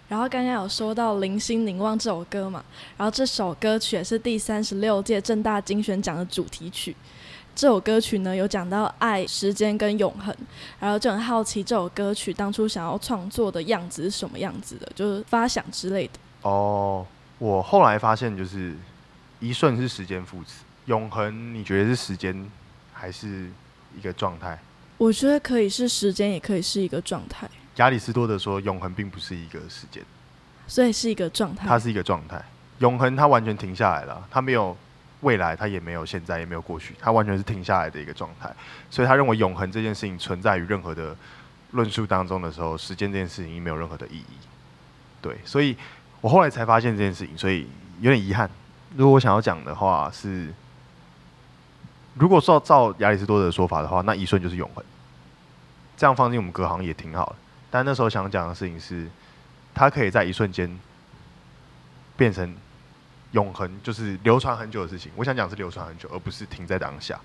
[0.08, 2.64] 然后刚刚有说到《零星凝望》这首歌嘛，
[2.98, 6.96] 然后这首歌曲也是第三十六届正大金选奖的主题曲。
[7.56, 10.36] 这首歌曲呢有讲到爱、时间跟永恒，
[10.80, 16.14] 然后就很好奇这首歌曲当初想要创作的样子是什么样子的，就是发想之类的。
[16.42, 17.06] 哦，
[17.40, 18.76] 我后来发现就是
[19.40, 22.52] 一瞬是时间副词，永恒你觉得是时间
[22.92, 23.50] 还是
[23.98, 24.60] 一个状态？
[24.98, 30.04] 我觉得可以是时间，也可以是一个状态，亚里士多德说，永恒并不是一个时间，
[30.68, 31.68] 所以是一个状态。
[31.68, 32.42] 它是一个状态。
[32.80, 34.76] 永恒它完全停下来了，它没有
[35.22, 38.54] 未来，它也没有现在，也没有过去，它完全是停下来的一个状态。
[38.90, 41.16] 所以他认为永恒这件事情存在于任何的
[41.72, 44.38] 论述当中的时候，时间这件事情已经没有任何的意义。
[45.22, 45.76] 对，所以
[46.22, 47.68] 我后来才发现这件事情，所以
[48.00, 48.50] 有点遗憾。
[48.96, 50.54] 如果我想要讲的话是，
[52.14, 54.84] 如果照照亚里士多德的说法的话，那一瞬就是永恒。
[55.98, 57.36] 这样放进我们隔行也挺好的。
[57.70, 59.08] 但那时候想讲的事情是，
[59.74, 60.80] 它可以在一瞬间
[62.16, 62.56] 变成
[63.32, 65.12] 永恒，就是流传很久的事情。
[65.16, 67.20] 我想讲是流传很久，而不是停在当下。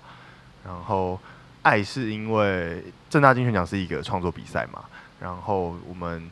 [0.65, 1.19] 然后
[1.61, 4.83] 爱是因为正大金选奖是一个创作比赛嘛，
[5.19, 6.29] 然后我们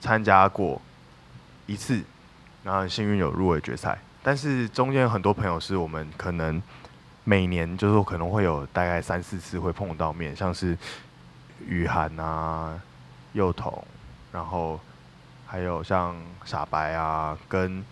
[0.00, 0.80] 参加过
[1.66, 2.02] 一次，
[2.62, 6.62] 然后幸运有入围决赛，但是中间有很多朋友是我们可能
[7.24, 10.76] 每年就是说可能会有大概三四次会碰到面，像是
[11.66, 12.80] 雨涵啊、
[13.32, 13.84] 幼童，
[14.32, 14.78] 然后
[15.46, 17.84] 还有像傻白啊，跟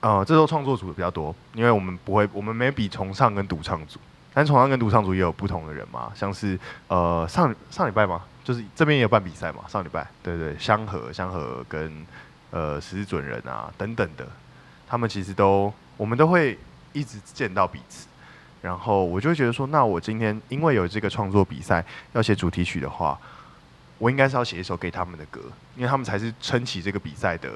[0.00, 3.98] 呃这周创作组的比较多，因为我们不会，我们没比重唱跟独唱组，
[4.32, 12.06] 但重唱跟独唱组也有不同的人嘛，像是呃上上礼拜嘛，就是这边也有办比赛嘛，上礼拜对对香河香河跟
[12.50, 14.26] 呃十字准人啊等等的，
[14.88, 16.58] 他们其实都我们都会
[16.92, 18.06] 一直见到彼此。
[18.62, 23.18] 然后我就会觉得说，那我今天因为有这个创作比赛要写主题曲的话，
[24.00, 25.40] 我应该是要写一首给他们的歌，
[25.76, 27.50] 因为他们才是撑起这个比赛的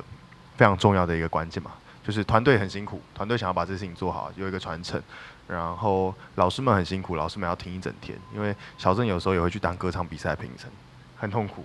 [0.57, 1.73] 非常重要的一个关键嘛。
[2.07, 5.03] 就是团队很辛苦，团队想要把这事情做好，有一个传承。
[5.49, 10.71] 然后老师们很辛苦，老师们要听一整天，因为小郑有时候也会去当歌唱比赛评审，
[11.17, 11.65] 很痛苦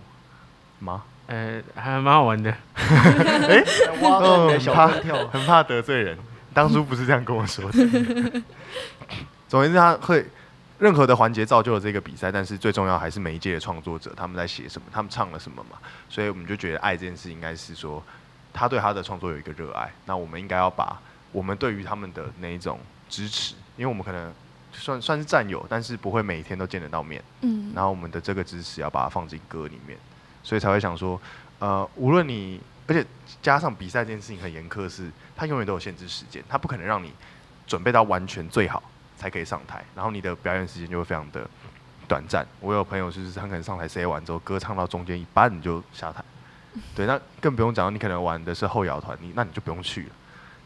[0.79, 1.03] 吗？
[1.27, 2.49] 呃，还蛮好玩的。
[2.73, 3.63] 哎，
[4.01, 6.17] 挖洞给小怕跳，很怕得罪人。
[6.53, 8.41] 当初不是这样跟我说的。
[9.47, 10.25] 总之，他会
[10.79, 15.77] 任何的环节造就了这个比赛，但是最重要还是每一届的创作者他们在写什么，他们唱了什么嘛。
[16.09, 18.01] 所以我们就觉得爱这件事应该是说，
[18.53, 20.99] 他对他的创作有一个热爱，那我们应该要把
[21.31, 24.33] 我们对于他们的那一种支持，因为我们可能
[24.71, 27.21] 算算是战友，但是不会每一天都见得到面。
[27.41, 29.97] 嗯，然后我们的这个支持要把它放进歌里面，
[30.43, 31.19] 所以才会想说，
[31.59, 33.05] 呃，无论你，而且
[33.41, 37.11] 加上比赛这件事情很严苛，是它永远都有限制时间，它不可能让你
[37.67, 38.81] 准备到完全最好
[39.19, 41.45] 才可以上台，然后你的表演时间就会非常的
[42.07, 42.45] 短暂。
[42.61, 46.23] 我有朋友就是他可能上台 say 完之后，歌唱到中间一半你就下台，
[46.95, 50.09] 对，那更不用讲，你可能玩的是后摇团，你那你就不用去了，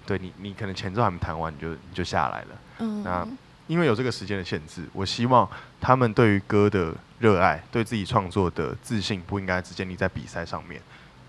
[0.06, 2.48] 对你，你可能前奏还没弹完，你就你就下来了。
[2.80, 5.50] 嗯那嗯，因为有这个时间的限制，我希望
[5.82, 10.82] 他们对于歌的热爱，对自己创作的自信，不应该只建立在比赛上面。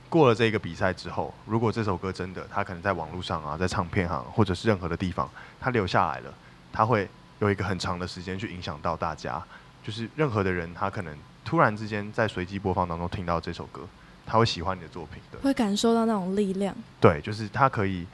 [0.08, 5.28] 过了这个比赛之后，如果这首歌真的，他可能在网络上啊，在唱片行或者是任何的地方，
[5.60, 6.32] 他留下来了，
[6.74, 7.08] 他会
[7.38, 9.42] 有一个很长的时间去影响到大家。
[9.82, 13.87] 就是任何的人，他可能突然之间在随机播放当中听到这首歌，
[14.24, 15.38] 他会喜欢你的作品的。
[15.40, 16.74] 会感受到那种力量。
[16.98, 18.06] 对，就是他可以，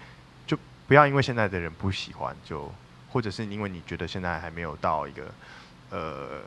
[0.49, 2.68] 就不要因为现在的人不喜欢，就
[3.09, 5.23] 或者是因为你觉得现在还没有到一个
[5.90, 6.40] 呃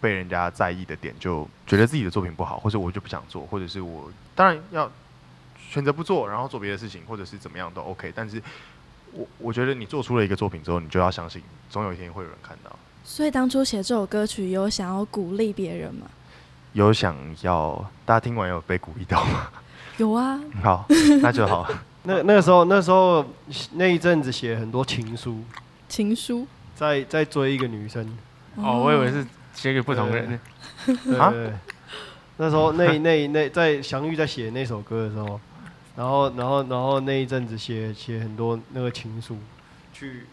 [0.00, 4.90] 被人家在意的点，就觉得自己的作品不好，或者我就不想做，或者是我当然要
[5.56, 8.12] 选择不做，然后做别的事情，或者是怎么样都 OK。
[8.12, 8.42] 但是
[9.14, 12.70] 我我觉得你做出了一个作品之后，你就要相信，总有一天会有人看到。
[13.04, 16.06] 所以当初写这首歌曲，有想要鼓励别人吗？
[16.72, 19.48] 有想要大家听完有被鼓励到吗？
[19.98, 20.86] 有啊，好，
[21.22, 21.68] 那就好。
[22.02, 23.24] 那那个时候那时候
[23.72, 25.38] 那一阵子写很多情书，
[25.88, 26.46] 情书。
[26.74, 28.04] 在在追一个女生，
[28.56, 29.24] 哦，我以为是
[29.54, 30.28] 写给不同人。
[30.36, 31.52] 啊对对对
[32.36, 35.40] 那时候那那那在祥玉在写那首歌的时候，
[35.96, 39.36] 然后然后然后那一阵子写写很多那个情书，
[39.92, 40.26] 去，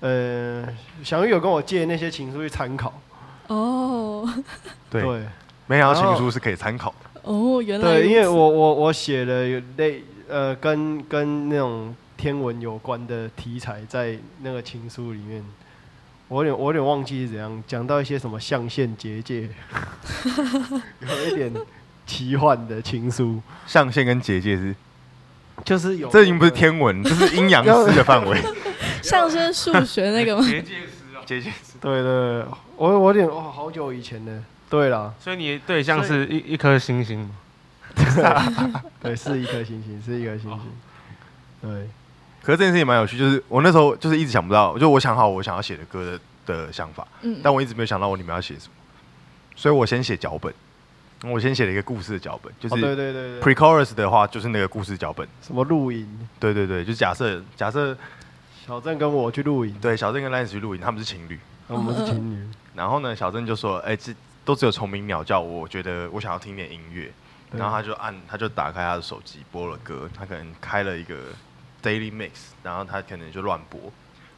[0.00, 0.66] 呃，
[1.02, 2.92] 小玉有跟我借那些情书去参考，
[3.48, 4.28] 哦。
[4.90, 5.22] 对，对。
[5.66, 7.20] 没想到情书是可以参考的。
[7.22, 15.42] 哦，原来对，因为我我我写了有类呃跟跟那种天文有关的题材在那个情书里面。
[16.28, 19.48] 我有点我有点忘记是怎样讲到一些什么象限结界，
[21.00, 21.52] 有一点
[22.06, 24.74] 奇幻的情书，象限跟结界是？
[25.64, 28.42] 就是有这已经不是天文，这是阴阳师的范围。
[29.02, 30.42] 上升数学那个吗？
[30.44, 31.22] 结界师啊。
[31.24, 31.56] 结界师。
[31.80, 32.44] 对对，
[32.76, 37.30] 我我有点哦，好久以前的，对啦，所以你的对象是一一颗星星吗？
[39.00, 40.60] 对，是一颗星星，是一颗星星，
[41.60, 41.70] 对，
[42.42, 48.72] 可是这件事情蛮有趣，就是我那时候就是一直想不到，就我想好我想要写的歌的的想法，嗯，但我一直没有想到我里面要写什么，
[49.54, 50.52] 所以我先写脚本，
[51.24, 57.96] 我先写了一个故事的脚本，就哦对是对对对，pre-chorus 的话就是那个故事脚本，什么露营，对对对，就假设假设
[58.66, 67.10] 小郑跟我去露营，对小郑跟 Lance 去露营，他们是情侣，我们是情侣，然后呢小郑就说，哎、这都只有虫鸣鸟叫，我觉得我想要听点音乐，
[67.52, 71.14] 然后他就按，他就打开他的手机播了歌，他可能开了一个
[71.82, 72.30] daily mix，
[72.62, 73.80] 然后他可能就乱播，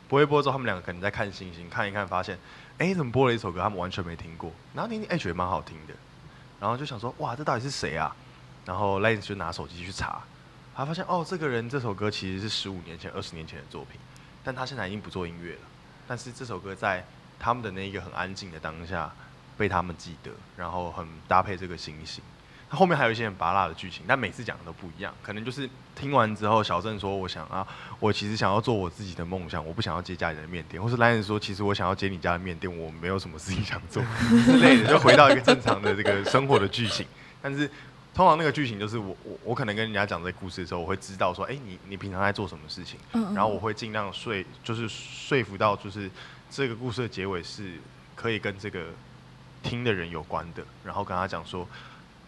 [0.08, 2.38] 播一播之后，他们两个可能在看星星，看一看发现，
[2.78, 5.94] 哎，怎么播了一首歌他们完全没听过，然后听听，哎，觉得蛮好听的，
[6.60, 8.14] 然后就想说，哇，这到底是谁啊？
[8.64, 10.22] 然后赖子就拿手机去查，
[10.74, 14.00] 他发现哦，这个人这首歌其实是十五年前、二十年前的作品，
[14.42, 15.60] 但他现在已经不做音乐了，
[16.08, 17.04] 但是这首歌在
[17.38, 19.12] 他们的那一个很安静的当下
[19.56, 22.24] 被他们记得，然后很搭配这个星星。
[22.68, 25.14] 它后面还有一些很拔辣的剧情，但每次讲的都不一样。
[25.22, 27.66] 可能就是听完之后，小郑说：“我想啊，
[28.00, 34.02] 我其实想要做我自己的梦想，我不想要接家里的面店。”或是莱恩说：“其实我想要接你家的面店，我没有什么事情想做
[34.44, 37.06] 之类的，就回到一个正常的这个生活的剧情。
[37.40, 37.70] 但是
[38.12, 46.10] 通常那个剧情就是我我我可能跟人家讲这个故事的时候，我会知道说：“哎、你你平常在做什么事情？”嗯，然后我会尽量说，就是说服到，就是
[46.50, 47.74] 这个故事的结尾是
[48.16, 48.86] 可以跟这个
[49.62, 51.68] 听的人有关的，然后跟他讲说，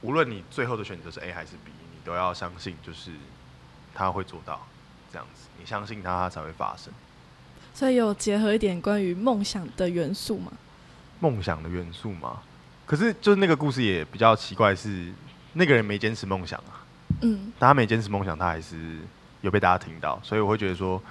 [0.02, 3.11] 无论你最后的选择是 A 还是 B，你都要相信，就是
[3.94, 4.66] 他会做到
[5.12, 6.92] 这样子，你相信他，他才会发生。
[7.74, 10.52] 所以有结合一点关于梦想的元素吗？
[11.20, 12.40] 梦想的元素吗，
[12.87, 15.12] 可是就是那个故事也比较奇怪是，
[15.54, 16.87] 那个人没坚持梦想啊，
[17.22, 18.98] 嗯，但他没坚持梦想，他还是
[19.40, 21.02] 有被大家听到，所以我会觉得说，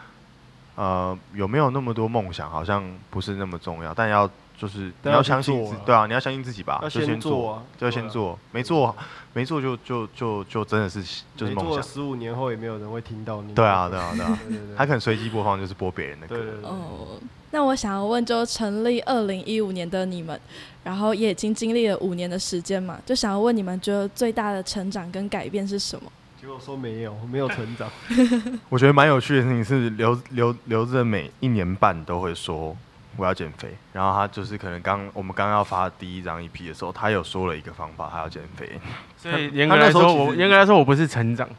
[0.75, 8.95] 呃，有没有那么多梦想，好像不是那么重要，但要就是你要相信自对啊，你要相信自己吧，要就先先做啊就要先做，没做
[9.33, 11.01] 没做就就就就真的是
[11.35, 13.53] 就是做梦想，十五年后也没有人会听到你。
[13.53, 17.19] 对啊对啊对啊，对对对，他可能随机播放就是播别人的歌，哦，
[17.51, 20.39] 那我想要问，就成立二零一五年的你们，
[20.83, 26.11] 然后也已经经历了五年的时间嘛，就想要问你们，觉得最大的成长跟改变是什么？
[26.41, 27.89] 结果说没有，没有成长。
[28.69, 32.75] 我觉得蛮有趣的事情是刘刘刘志每一年半都会说
[33.17, 38.79] 我要减肥，然后他就是可能刚我们刚要发第一张 EP 的时候，他有说了一个方法，他要减肥，
[39.17, 41.49] 所以严格来说，我严格来说我不是成长，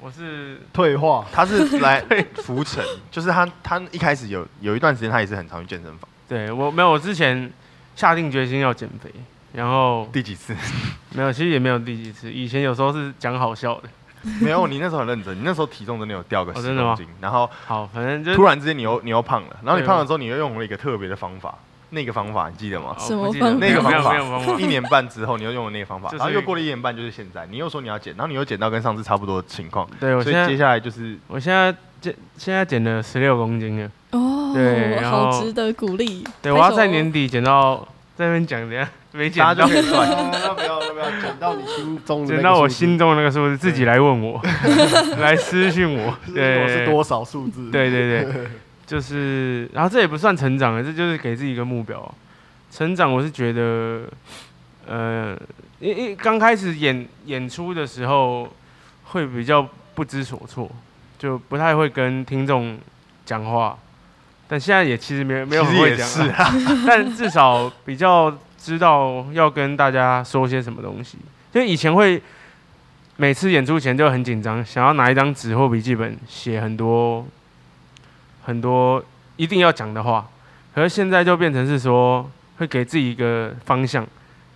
[0.00, 2.04] 我是退化，他是来
[2.44, 7.50] 浮沉，就是他他一开始有有一段时间他也是很常去健身房，对我没有，我之前
[7.96, 9.10] 下定决心要减肥，
[9.52, 10.54] 然后第几次？
[11.14, 13.88] 没有，其实也没有第几次，以前有时候是讲好笑的。
[14.40, 21.54] 没有，你那时候很认真，你那时候体重真的有掉个十公斤，然后好，反正就突然之间你又你又胖了，然后你胖了之后你又用了一个特别的方法，
[21.90, 22.94] 那个方法你记得吗？
[22.98, 23.56] 什么方法？
[23.58, 36.24] 那个方法方法一年半之后，你又用了那个方法，就 是然后又过了一年半，就是现在，你又说你要减，然后你又减到跟上次差不多的情况，对我现在所以接下来就是我现在减现在减了十六公斤了，哦对，好值得鼓励。
[36.40, 37.86] 对我要在年底减到
[38.18, 40.10] 在那边讲，等一下没剪到大家就，可以算。
[40.42, 44.42] 要不要要不要剪到你心中的那个减到我数字心中的那个数字，自己来问我，
[45.22, 47.70] 来私信我， 对，我是多少数字？
[47.70, 48.48] 对对对，
[48.84, 52.12] 就是，然后这也不算成长，这就是给自己一个目标。
[52.72, 54.02] 成长，我是觉得，
[54.88, 55.38] 呃，
[55.78, 58.52] 因因刚开始演演出的时候，
[59.04, 60.68] 会比较不知所措，
[61.20, 62.76] 就不太会跟听众
[63.24, 63.78] 讲话。
[64.48, 66.08] 但现在也其实没有没有很会讲
[66.86, 71.18] 但至少比较知道要跟大家说些什么东西。
[71.52, 72.20] 就以前会
[73.16, 77.26] 每次演出前就很紧张，想要拿一张纸或笔记本写很多
[78.44, 79.04] 很多
[79.36, 80.26] 一定要讲的话，
[80.74, 84.06] 可是现在就变成是说会给自己一个方向，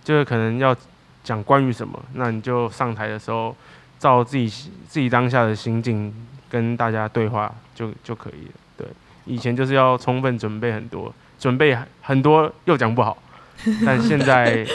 [0.03, 0.75] 就是可能要
[1.23, 3.55] 讲关于什么，那你就上台的时候
[3.99, 4.47] 照自己
[4.87, 6.13] 自己当下的心境
[6.49, 8.53] 跟大家对话就就可以了。
[9.25, 13.17] 对，以前就是要充分准备很多，准备很多又讲不好，
[13.85, 14.65] 但现在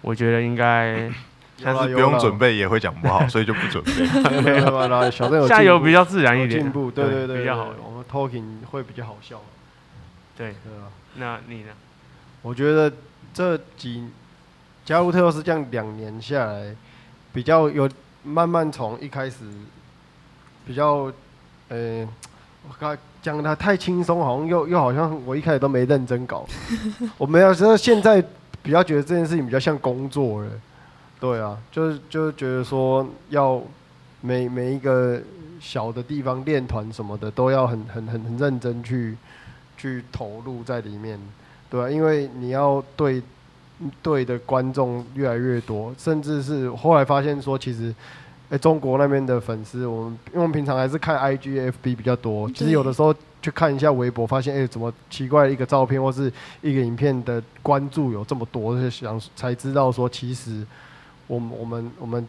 [0.00, 1.10] 我觉得应该
[1.62, 5.48] 但是不用准备也会讲不好， 所以就不准备。
[5.48, 7.72] 下游比较自然一点进，步，对对对，比较好。
[7.82, 9.40] 我们 talking 会比较好笑，
[10.36, 10.92] 对，对啊。
[11.16, 11.70] 那你呢？
[12.42, 12.92] 我觉得
[13.32, 14.08] 这几
[14.84, 16.76] 加入特优斯这样两年下来，
[17.32, 17.88] 比较有
[18.22, 19.36] 慢慢从一开始
[20.66, 21.10] 比较，
[21.68, 22.06] 呃，
[22.68, 26.46] 我刚才讲的太轻松，好像又又好像我一开始都没认真搞。
[27.18, 28.24] 我没有，就是现在
[28.62, 30.50] 比较觉得这件事情比较像工作了。
[31.18, 33.60] 对啊，就是就是觉得说要
[34.20, 35.20] 每每一个
[35.58, 39.16] 小的地方练团什么的都要很很很很认真去
[39.76, 41.18] 去投入在里面。
[41.68, 43.20] 对啊，因为你要对
[44.00, 47.92] 对的观众越来越多，甚至是后来发现说，其实，
[48.48, 56.32] 哎、中国那边的粉丝，我们因为我们平常还是看 IG、FB 比较多，其实有的时候去看一下微博，发现哎、怎么奇怪的一个照片或是
[56.62, 60.64] 一个影片的关注有这么多，就是想才知道说，其实
[61.26, 62.28] 我们我们我们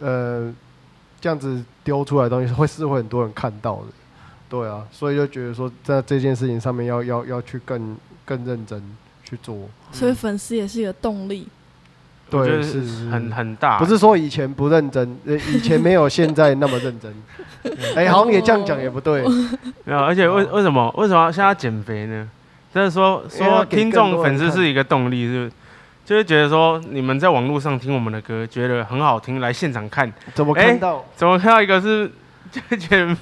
[0.00, 0.52] 呃
[1.20, 3.86] 这样子丢出来的东西会是会很多人看到的。
[4.48, 8.82] 对啊，所以就觉得说，在这件事情上面要要要去更更认真
[9.22, 9.56] 去做。
[9.92, 11.46] 所以粉丝也是一个动力。
[12.30, 17.12] 对是是很很大，不是说以前不认真，呃，以前没有现在那么认真。
[17.94, 19.22] 哎、好像也这样讲也不对。
[19.84, 22.26] 没有，而且为哦为什么为什么要现在减肥呢？
[22.74, 25.52] 就是说说听众粉丝是一个动力，是不是？
[26.06, 31.04] 就是觉得说你们在网络上听我们的歌，觉得很好听，来现场看，怎么哎看到？
[31.14, 32.10] 怎么看到一个是
[32.50, 33.16] 就觉得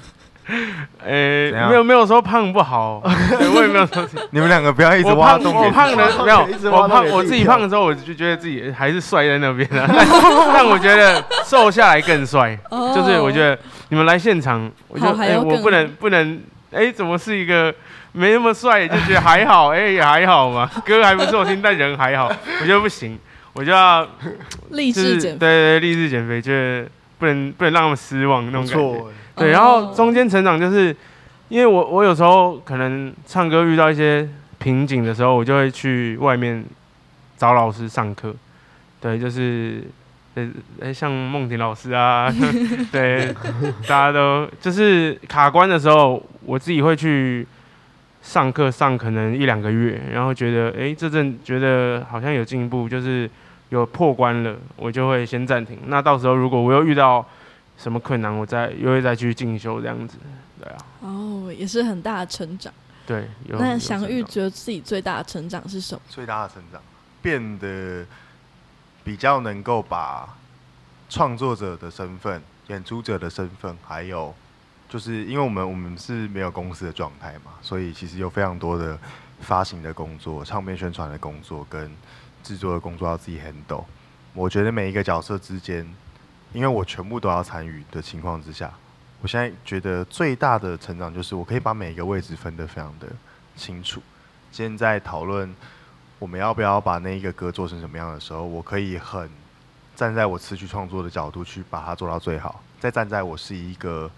[1.05, 1.69] 诶、怎样？
[1.69, 3.01] 没有没有说胖不好，
[3.37, 4.07] 对我也没有说。
[4.31, 10.07] 你们两个不要一直我胖我挖洞给胖的没有我胖我自己胖的时候，我就觉得自己还是帅在那边的、但
[10.53, 12.93] 但我觉得瘦下来更帅，哦。
[12.95, 13.57] 就是我觉得
[13.89, 16.41] 你们来现场，我就哎、好还要更我不能不能
[16.71, 17.73] 哎、怎么是一个
[18.11, 22.31] 没那么帅，就觉得还好，哎、也还好嘛，歌还不错听，但人还好，
[22.61, 23.17] 我觉得不行，
[23.53, 24.07] 我就要
[24.71, 26.87] 励志减肥，对对励志减肥，就是
[27.17, 29.05] 不能不能让他们失望那种感觉。
[29.39, 30.95] 对，哦然后中间成长就是，
[31.47, 34.27] 因为我我有时候可能唱歌遇到一些
[34.59, 36.63] 瓶颈的时候，我就会去外面
[37.37, 38.35] 找老师上课。
[39.01, 39.81] 对，就是
[40.35, 40.49] 呃
[40.81, 42.29] 呃像梦婷老师啊，
[42.91, 43.33] 对，
[43.87, 47.47] 大家都就是卡关的时候，我自己会去
[48.21, 53.29] 上课上可能一两个月，然后觉得诶这阵觉得好像有进步，就是
[53.69, 55.77] 有破关了，我就会先暂停。
[55.87, 57.25] 那到时候如果我又遇到
[57.79, 60.17] 什么困难，我再又会再去进修这样子。
[60.61, 62.71] 对啊，哦，也是很大的成长。
[63.07, 63.27] 对。
[63.45, 66.01] 有那有祥玉觉得自己最大的成长是什么？
[66.09, 66.81] 最大的成长，
[67.21, 68.05] 变得
[69.03, 70.37] 比较能够把
[71.09, 74.35] 创作者的身份、演出者的身份，还有
[74.89, 78.99] 就是因为我们我们是没有公司的状态嘛，所以其实有非常多的
[79.39, 81.89] 发行的工作、唱片宣传的工作跟
[82.43, 83.85] 制作的工作要自己 handle。
[84.33, 85.87] 我觉得每一个角色之间，
[86.53, 88.73] 因为我全部都要参与的情况之下，
[89.21, 93.07] 我现在觉得最大的成长就是我可以把每一个位置分得非常的
[93.55, 94.01] 清楚。
[94.51, 95.55] 现在讨论
[96.17, 99.29] 我们要不要把那一个歌做成什么样的时候，我可以很
[99.95, 104.09] 站在我词曲创作的角度去把它做到最好，再站在我是一个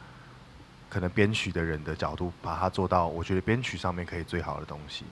[0.90, 5.04] 可能编曲的人的角度，把它做到我觉得编曲上面可以最好的东西。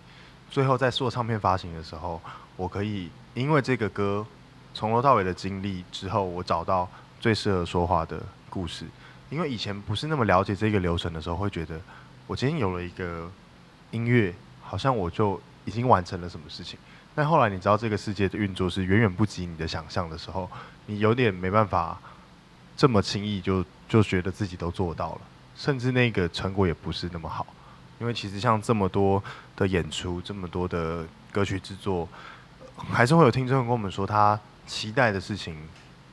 [0.50, 2.22] 最后在做唱片发行的时候，
[2.56, 4.26] 我可以因为这个歌
[4.74, 6.90] 从头到尾的经历之后，我找到
[7.20, 8.86] 最适合说话的故事。
[9.30, 11.80] 因为以前不是那么了解这个流程的时候，会觉得
[12.26, 13.30] 我今天有了一个
[13.92, 16.80] 音乐，好像我就已经完成了什么事情。
[17.14, 20.50] 但后来你知道这个世界的运作是远远不及你的想象的时候，
[20.88, 22.00] 你有点没办法
[22.76, 25.22] 这么轻易就就觉得自己都做到了，
[25.56, 27.46] 甚至那个成果也不是那么好。
[28.00, 29.22] 因为其实像这么多
[29.56, 32.08] 的演出，这么多的歌曲制作，
[32.90, 35.58] 还是会有听众跟我们说，他期待的事情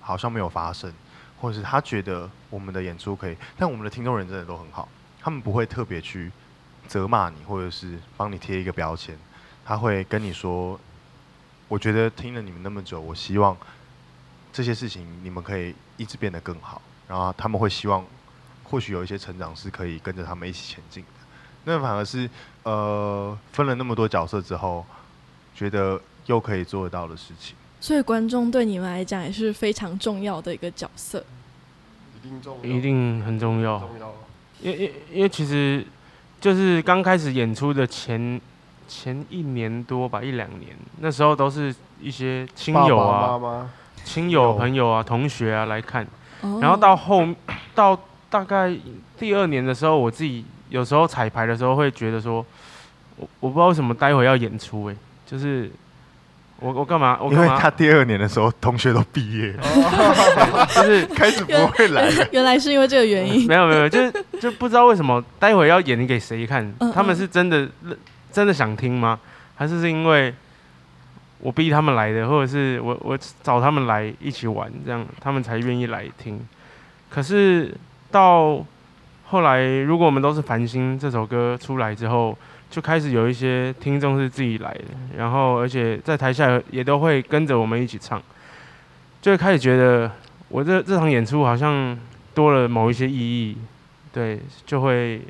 [0.07, 0.93] 好像没有发生，
[1.41, 4.89] 或者是他觉得我们的演出可以，但我们的听众人真的都很好，
[5.21, 6.31] 他们不会特别去
[6.87, 9.19] 责骂你，或者是帮你贴一个标签，
[9.65, 10.79] 他会跟你说，
[11.67, 13.57] 我觉得听了你们那么久，我希望
[14.53, 18.05] 这些事情你们可以一直变得更好，然后他们会希望，
[18.63, 21.11] 或许有一些成长是可以跟着他们一起前进的。
[21.65, 22.31] 那反而是
[22.63, 24.87] 呃分了那么多角色之后，
[25.53, 27.57] 觉得又可以做得到的事情。
[27.81, 31.25] 所以观众对你们来讲也是非常重要的一个角色。
[32.23, 34.13] 一定重要，一定很重要，重要。
[34.61, 35.85] 因为因为因为其实
[36.41, 38.41] 就是刚开始演出的前
[38.89, 43.69] 前一年多吧，一两年，那时候都是一些亲友啊、
[44.05, 46.07] 亲友、朋友啊、同学啊来看，
[46.41, 46.59] 哦。
[46.61, 47.27] 然后到后
[47.75, 47.99] 到
[48.31, 48.75] 大概
[49.19, 52.45] 第二年的时候，我自己有时候彩排的时候会觉得说，
[53.17, 54.97] 我我不知道为什么待会要演出哎、
[55.27, 55.71] 就是
[56.59, 62.27] 我我干嘛我因干嘛为他第二年的时候，同学都毕业了，就是 开始不会来了。
[62.33, 63.45] 原来是因为这个原因。
[63.49, 66.91] 没有没有，就是就不知道为什么待会要演给谁看嗯？
[66.93, 67.69] 他们嗯是真的
[68.33, 69.19] 真的想听吗？
[69.55, 70.35] 还是是因为
[71.41, 76.41] 我逼他们来的，或者是我我找他们来一起玩，这样他们才愿意来听？
[77.11, 77.75] 可是
[78.11, 78.65] 到
[79.27, 82.37] 后来，如果我们都是繁星这首歌出来之后，
[82.77, 84.85] 就开始有一些听众是自己来的，
[85.17, 88.23] 然后而且在台下也都会跟着我们一起唱，
[89.23, 90.13] 就会开始觉得
[90.51, 91.99] 我这这场演出好像
[92.35, 93.57] 多了某一些意义，
[94.13, 95.23] 对，就会，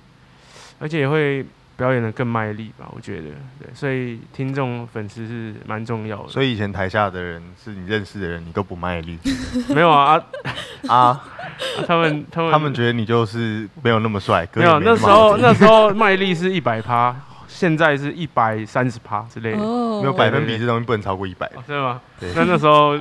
[0.80, 3.28] 而且也会表演的更卖力吧，我觉得，
[3.61, 6.28] 对，所以听众粉丝是蛮重要的。
[6.28, 9.16] 所以以前台下的人是你认识的人，你都不卖力。
[9.68, 10.20] 没有啊，
[10.88, 10.90] 啊。
[10.90, 11.22] 啊？
[11.86, 17.14] 他们他们他们觉得你就是没有那么帅，歌没有，那时候那时候卖力是一百趴，
[17.49, 21.47] 现在是一百三十趴之类的，哦没有百分比这东西不能超过一百。
[21.55, 22.01] 哦是吗？
[22.20, 22.99] 对，那那时候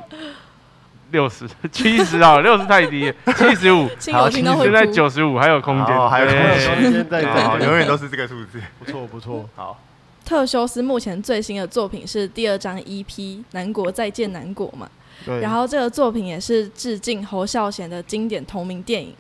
[1.12, 4.92] 六十、 七十啊，六十太低了，七十五， 亲友听到会现在哭。
[4.92, 8.62] 九十五还有空间哦，还有空对间中间在好，永远都是这个数字。
[8.80, 9.80] 不错不错， 好，
[10.26, 13.06] 特修斯目前最新的作品是第二张 EP
[13.52, 14.90] 《南国再见南国》嘛，
[15.26, 15.40] 对。
[15.40, 19.14] 然后这个作品也是致敬侯孝贤的经典同名电影。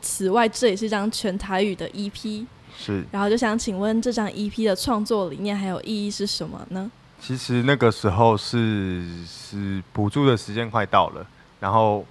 [0.00, 2.44] 此外，这也是一张全台语的 EP。
[2.84, 6.90] 是，然后就想请问，这张 EP 的创作理念还有意义是什么呢？
[7.20, 11.24] 其实那个时候是是补助的时间快到了，
[11.60, 12.04] 然后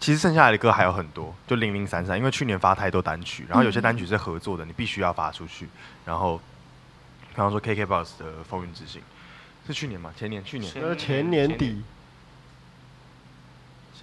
[0.00, 5.68] 其实剩下来的歌还有很多，就零零散散，因为去年发太多单曲，然后有些嗯单曲是合作的，你必须要发出去。
[6.04, 6.38] 然后，
[7.30, 9.00] 比方说 KKBOX 的《风云之行》
[9.66, 10.12] 是去年吗？
[10.18, 10.44] 前年？
[10.44, 10.72] 去年？
[10.72, 11.82] 前那是前年底，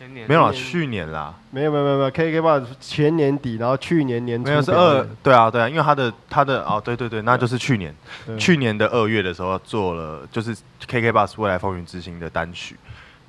[0.03, 7.95] 前年没有啦，去年啦，没有没有没有没有，KK b 前年底，然后去年年初没有是二，对啊对啊，因为他的他的哦对对对，那就是去年。
[8.37, 10.53] 去年的二月的时候做了，就是
[10.85, 12.75] KKBOX 未来风云之星的单曲，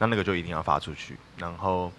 [0.01, 1.93] 那那个就一定要发出去，然后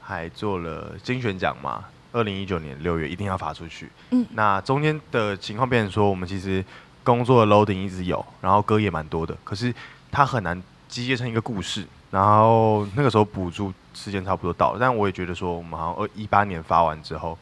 [0.00, 3.90] 还做了精选奖嘛，二零一九年六月一定要发出去。
[4.10, 4.24] 嗯。
[4.34, 6.64] 那中间的情况变成说，我们其实
[7.02, 9.74] 工作的 loading 一直有，然后歌也蛮多的，可是
[10.12, 11.84] 它很难集结成一个故事。
[12.12, 17.38] 然后那个时候补助时间差不多到了，但我也觉得说，我们好像二一八年发完之后，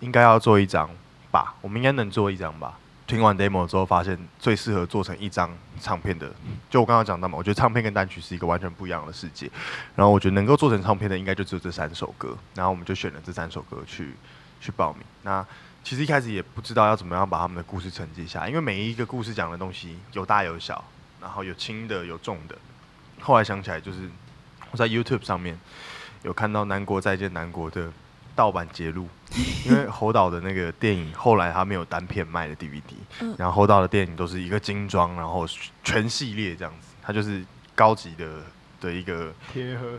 [0.00, 0.88] 应该要做一张
[1.30, 2.78] 吧，我们应该能做一张吧。
[3.06, 6.32] 听完 demo 之后，发现最适合做成一张唱片的，
[6.70, 9.50] 就我刚刚讲到嘛，我觉得唱片跟单曲是一个完全不一样的世界。
[9.96, 12.38] 然后我觉得能够做成唱片的，应该就只有这三首歌。
[12.54, 14.14] 然后我们就选了这三首歌去
[14.60, 15.02] 去报名。
[15.22, 15.44] 那
[15.82, 20.84] 其实一开始也不知道要怎么样把他们的故事承接下，因为每一个故事讲的东西有大有小，
[21.20, 22.56] 然后有轻的有重的。
[23.20, 24.08] 后来想起来，就是
[24.70, 25.58] 我在 YouTube 上面
[26.22, 27.90] 有看到《南国再见南国》的
[28.34, 29.08] 盗版揭露，
[29.66, 32.82] 因为侯导的那个电影后来他没有单片卖的 DVD，、
[33.20, 33.34] 嗯。
[33.38, 35.46] 然后侯导的电影都是一个精装，然后
[35.82, 37.44] 全系列这样子，它就是
[37.74, 38.26] 高级的
[38.80, 39.98] 的一个铁盒，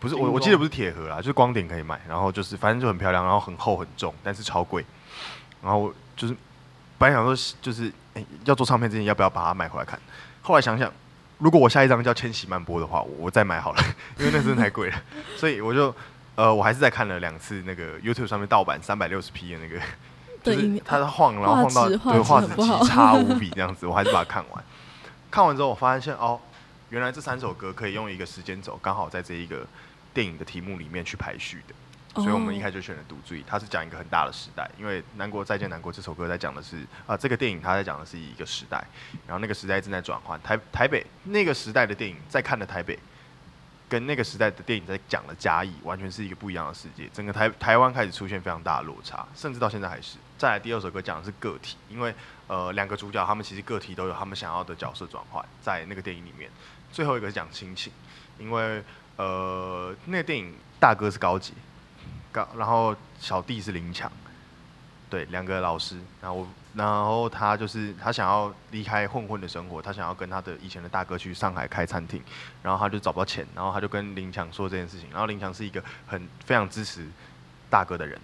[0.00, 4.84] 不是我我记得不是铁盒啦，就是光点可以买，然后就是反正就很漂亮，然后很厚很重，但是超贵。
[5.62, 6.36] 然后就是
[6.98, 9.98] 本来想说就是哎、要做唱片之前要不要把它买回来看，
[10.42, 10.92] 后来想想，
[11.38, 13.82] 如果我下一张叫千禧慢波的话，我我再买好了，
[14.18, 15.02] 因为那真的太贵了，
[15.36, 15.94] 所以我就
[16.34, 19.86] 呃我还是再看了两次那个 YouTube 上面盗版三百六十 P 的那个，就是
[20.42, 24.64] 对影它晃，然后晃到对画质画质很不好极差无比这样子，我还是把它看完。
[25.30, 26.40] 看完之后，我发现哦，
[26.90, 29.66] 原来这三首歌可以用一个时间轴，刚好在这一个
[30.12, 31.74] 电影的题目里面去排序的。
[32.14, 38.82] 所以我们一开始就选了《独注意》，它是讲一个很大的时代，因为《南国再见南国》这首歌在讲的是啊、这个电影它在讲的是一个时代，
[39.26, 40.40] 然后那个时代正在转换。
[40.42, 42.98] 台台北那个时代的电影在看的台北，
[43.88, 47.08] 跟那个时代的电影在讲的嘉义，完全是一个不一样的世界。
[47.12, 50.16] 整个台台湾开始出现非常大的落差，甚至到现在还是。
[50.36, 52.14] 再来第二首歌讲的是个体，因为
[52.46, 56.50] 呃两个主角他们其实个体都有他们想要的角色转换，在那个电影里面。
[56.90, 57.92] 最后一个是讲亲情，
[58.38, 58.82] 因为
[59.16, 61.52] 呃那个电影大哥是高杰，
[62.32, 64.10] 高然后小弟是林强，
[65.08, 72.22] 对，两个老师，然后然后他就是他想要离开混混的生活，他想要跟他的以前的大哥去上海开餐厅，
[72.62, 77.06] 然后他就找不到钱，然后他就跟林强说这件事情，然后林强是一个很非常支持
[77.70, 78.20] 大哥的人，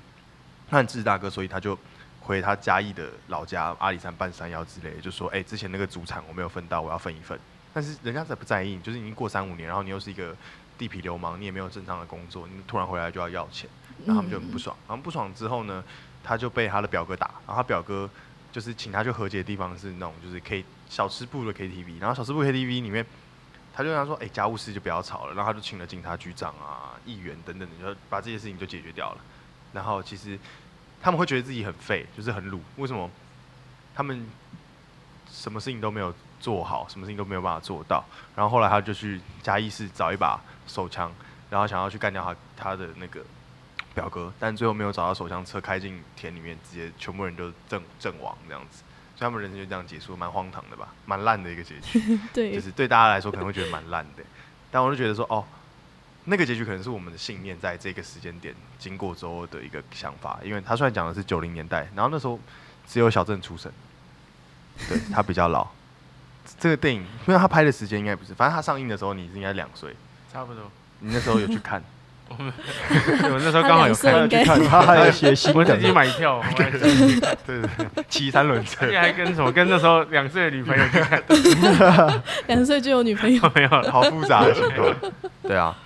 [0.69, 1.77] 他很支持大哥，所以他就
[2.21, 7.39] 回他嘉义的老家阿里山半山腰之类，就说哎、之前那个主产我没有分到，我要分一份，
[7.73, 10.37] 但是人家才不在意，就是已经过三五年，然后你又是一个
[10.79, 13.69] 地痞流氓，你也没有正常的工作，你突然回来就要要钱。
[14.07, 14.77] 然后他们就很不爽。
[14.89, 15.83] 然后不爽之后呢，
[16.23, 18.09] 他就被他的表哥打，然后他表哥
[18.53, 23.05] 就是请他去和解的地方是那种就是 K 小吃部的 KTV，然后小吃部 KTV 里面，
[23.73, 29.19] 他就跟他说，哎、家务事就不要吵了，然后他就请了警察局长啊、议员等等的，就把这些事情就解决掉了。
[29.73, 30.39] 然后其实
[31.03, 33.11] 他们会觉得自己很废，就是很鲁，为什么？
[33.97, 34.27] 他们
[35.31, 38.05] 什么事情都没有做好，什么事情都没有办法做到。
[38.35, 41.13] 然后后来他就去嘉义市找一把手枪，
[41.49, 43.21] 然后想要去干掉他他的那个
[43.95, 48.83] 表哥，但最后没有找到手枪，车开进田里面，直接全部人就阵阵亡这样子。
[49.17, 52.19] 所以他们人生就这样结束，蛮荒唐的吧，蛮烂的一个结局。
[52.35, 54.25] 对就是对大家来说可能会觉得蛮烂的，
[54.73, 55.45] 但我就觉得说，哦，
[56.25, 62.41] 那个结局可能是我们的信念在这个时间点经过之后的一个想法，因为他虽然讲的是九零年代，然后那时候
[62.89, 63.71] 只有小镇出生，
[64.89, 65.67] 对他比较老。
[66.59, 69.95] 这个电影，因为他拍的时间应该不是，反正他上映的时候你是应该两岁，
[70.31, 70.71] 差不多。
[70.99, 71.83] 你那时候有去看，
[72.37, 72.53] 我们
[73.45, 81.23] 那时候刚好有看，他两岁应该看他还有学习我自己，买票，对对 对，骑三轮车还跟什么跟那时候两岁的女朋友去看，
[82.49, 83.69] 两岁就有女朋友，没有。
[83.91, 85.13] 好复杂的情况。
[85.43, 85.77] 对啊，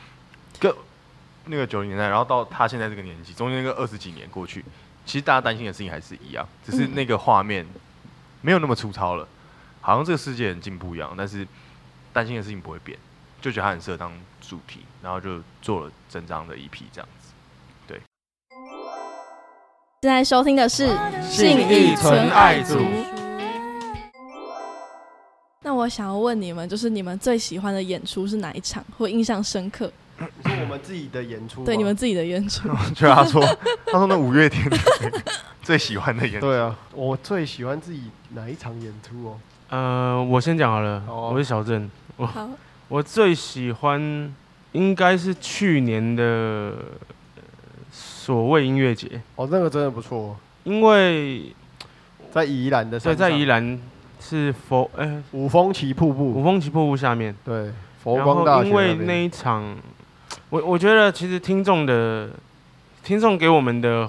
[0.59, 0.75] 个
[1.47, 4.65] 那个九零年代，然后到他现在这个年纪，中间那个二十几年过去，
[5.05, 7.67] 其实大家担心的事情还是一样，只是那个画面
[8.41, 9.27] 没有那么粗糙了，
[9.81, 11.47] 好像这个世界很进步一样，但是
[12.13, 12.97] 担心的事情不会变，
[13.49, 17.33] 就觉得它很适合当主题，然后就做了整张的 EP 这样子。
[17.87, 17.99] 对
[20.03, 20.87] 现在收听的是
[21.23, 22.79] 信义义纯爱组
[25.63, 29.91] 那我想要问你们，就是你们最喜欢的演出是哪一场，或印象深刻？
[30.19, 30.27] 是
[30.61, 31.67] 我们自己的演出吗。
[31.67, 33.43] 对你们自己的演出， 就他说，
[33.87, 34.71] 他说那五月天
[35.63, 39.41] 最喜欢的演出，对啊，我最喜欢自己哪一场演出哦？
[39.71, 42.49] 呃，我先讲好了，好啊我是小郑，好，
[42.89, 44.35] 我最喜欢
[44.73, 46.73] 应该是去年的
[47.93, 51.55] 所谓音乐节，哦，那个真的不错，因为
[52.31, 53.29] 在宜兰的对山上。
[53.29, 53.79] 在宜兰
[54.21, 56.31] 是佛呃五峰旗瀑布。
[56.31, 57.71] 五布，峰旗瀑布下面，对，
[58.03, 59.77] 佛然光大因为边那一场，
[60.49, 62.31] 我我觉得其实听众的
[63.05, 64.09] 听众给我们的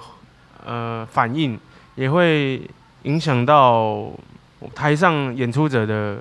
[0.65, 1.59] 呃反应
[1.95, 2.61] 也会
[3.03, 4.09] 影响到
[4.73, 6.19] 台上演出者的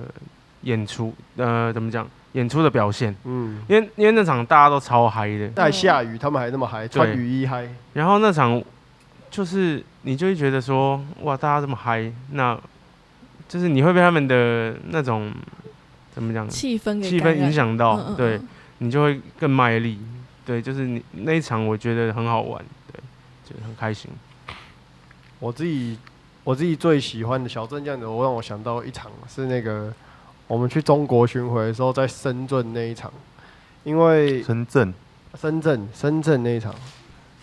[0.61, 2.05] 演出，呃，怎么讲？
[2.33, 8.61] 演出的表现，嗯，因为因为那场大家都超嗨的，在下雨，他们还那么嗨，穿雨衣嗨，然后那场
[9.31, 12.59] 就是你就会觉得说，哇，大家这么嗨，那
[13.47, 15.31] 就是你会被他们的那种
[16.11, 18.37] 怎么讲气氛气氛影响到，嗯嗯对。
[18.37, 18.47] 嗯
[18.81, 19.99] 你就会更卖力。
[20.45, 23.01] 对，就是你那一场我觉得很好玩，对，
[23.43, 24.09] 就很开心。
[25.37, 25.99] 我自己
[26.45, 29.93] 我自己最喜欢的小镇这样子，我让我想到一场是那个
[30.49, 33.13] 我们去中国巡回的时候，在深圳那一场，
[33.83, 34.91] 因为深圳？
[35.39, 36.73] 深圳深圳那一场，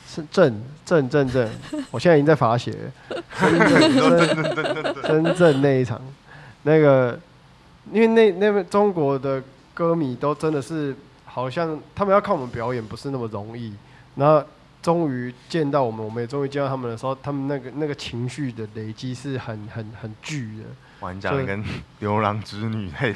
[0.08, 1.48] 深圳镇镇镇，
[1.92, 6.02] 我现在已经在罚写了，深圳深深圳那一场，
[6.64, 7.16] 那个
[7.92, 9.40] 因为那那边中国的
[9.72, 13.72] 歌迷都真的是好像他们要看我们表演不是那么容易，
[14.16, 14.44] 然后
[14.82, 20.64] 终于见到我们，我们也终于见到他们的时候，他们那个那个情绪的累积是很很很巨的。
[21.00, 21.62] 玩家跟
[22.00, 23.12] 牛郎织女在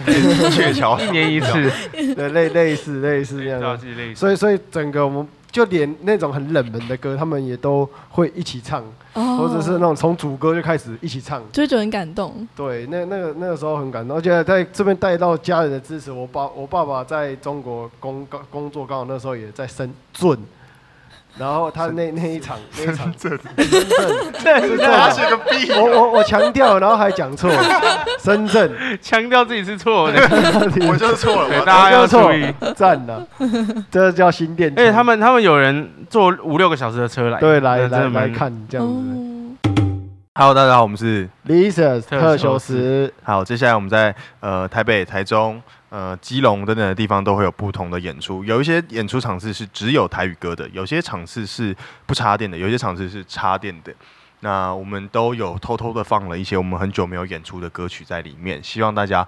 [0.51, 1.71] 鹊桥 一年一次，
[2.15, 3.79] 对，类类似类似这样。
[4.15, 11.43] 所以所以整个我们就连那种很冷门的歌，他们也都会一起唱，哦或者是那种从主歌就开始一起唱。
[11.53, 12.47] 就会觉得很感动。
[12.55, 16.13] 对，那那个那个时候很感动，而且在这边带到家人的支持。
[16.13, 20.39] 我爸我爸爸在中国工工工作，刚好那时候也在深圳，
[21.39, 27.51] 然后他那那一场那一场圳 深圳，深圳他写个屁我我我强调，然后还讲错，
[28.23, 28.71] 深圳，
[29.01, 30.21] 强调自己是错的，
[30.89, 32.53] 我就是错了，大家要注意。
[32.75, 33.27] 赞了，
[33.91, 34.73] 这叫新店。
[34.77, 38.93] 而且他们他们有人坐五六个小时的车来，对来来来看这样子。
[38.93, 39.71] 哦
[40.35, 45.61] ，Hello，大家好，我们是 Lisa 特特修斯，好，接下来我们在呃台北、台中、
[45.91, 51.77] 呃基隆等等的地方都会有不同的演出，有一些演出场次是只有台语歌的，有些场次是
[52.07, 53.95] 不插电的，有些场次是插电的。
[54.41, 59.27] 那我们都有偷偷的放了一些我们很久没有演出的歌曲在里面，希望大家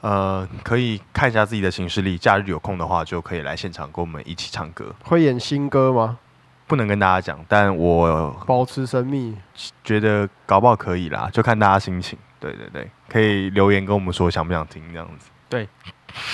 [0.00, 4.92] 呃可以看一下自己的行事历，假日有空的话就可以来现场跟我们一起唱歌。
[5.04, 6.18] 会演新歌吗？
[6.66, 9.36] 不能跟大家讲，但我保持神秘。
[9.84, 12.18] 觉得搞不好可以啦，就看大家心情。
[12.40, 15.30] 对对对，可以留言跟我们说想不想听这样子。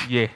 [0.09, 0.31] 耶。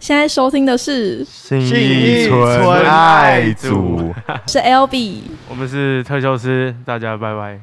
[0.00, 4.12] 现在收听的是信义纯爱组，
[4.48, 7.60] 是 L B，我们是特修斯，大家拜拜。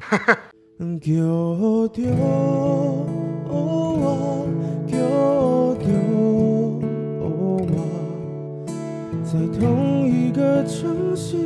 [9.22, 11.36] 在同一个城市，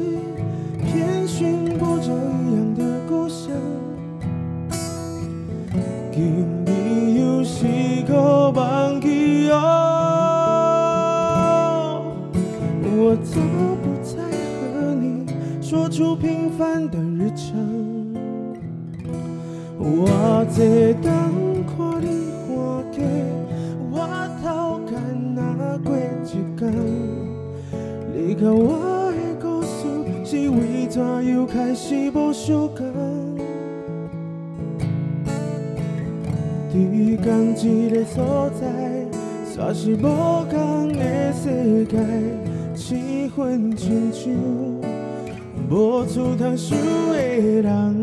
[0.80, 3.28] 遍寻不着一样的故
[15.74, 17.52] 说出平凡的日常。
[19.76, 21.32] 我这当
[21.66, 22.54] 看你看
[22.92, 23.02] 家，
[23.90, 23.98] 我
[24.40, 24.94] 头干
[25.34, 26.62] 那过一天。
[28.14, 29.74] 你甲我的故事
[30.24, 32.86] 是为怎又开始无相共？
[36.72, 38.62] 伫同一个所在，
[39.52, 41.98] 煞是无共的世界，
[42.76, 44.32] 气氛亲像
[45.68, 46.78] 无厝通想
[47.12, 47.16] 的
[47.62, 47.94] 人。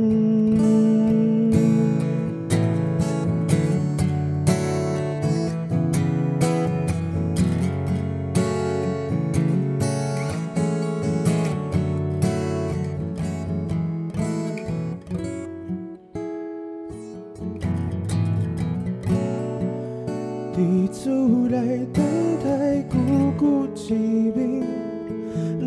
[20.54, 21.10] 伫厝
[21.48, 22.04] 内等
[22.44, 22.98] 待久
[23.40, 23.94] 久一
[24.36, 24.62] 面，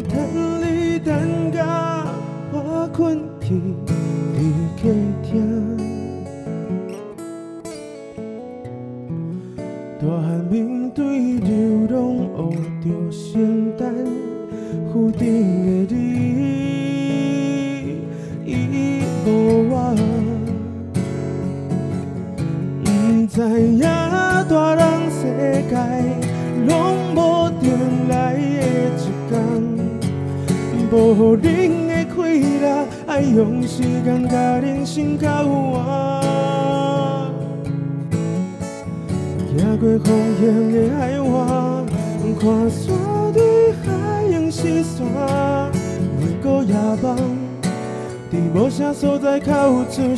[0.08, 0.53] 等
[2.96, 3.33] 我
[33.76, 35.82] 时间甲人生交换。
[39.50, 41.84] 行过风险的海湾，
[42.38, 42.94] 看山
[43.32, 45.02] 对海洋失散，
[46.20, 46.72] 每个夜
[47.02, 47.16] 晚，
[48.30, 50.14] 在无啥所在较有出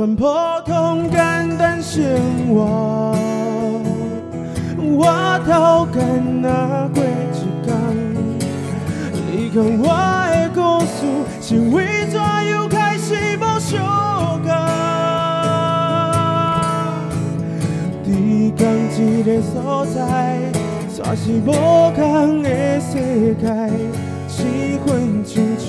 [0.00, 0.24] 同款普
[0.64, 2.02] 通简单生
[2.48, 3.14] 活，
[4.78, 7.68] 我头干那过一天。
[9.30, 9.84] 你讲我
[10.32, 11.04] 的故事
[11.42, 13.84] 是为怎样开始无相
[14.40, 14.50] 共？
[18.02, 18.08] 伫
[18.56, 18.64] 同
[18.96, 20.40] 一个所在，
[20.94, 21.52] 全是无
[21.94, 23.44] 同的世界，
[24.26, 24.46] 生
[24.86, 25.68] 分亲像。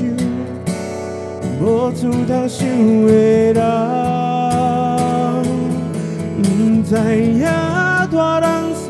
[1.64, 2.68] 无厝通想
[3.06, 3.62] 的人，
[6.42, 6.44] 不
[6.82, 6.90] 知
[7.22, 7.46] 影
[8.12, 8.84] 大人世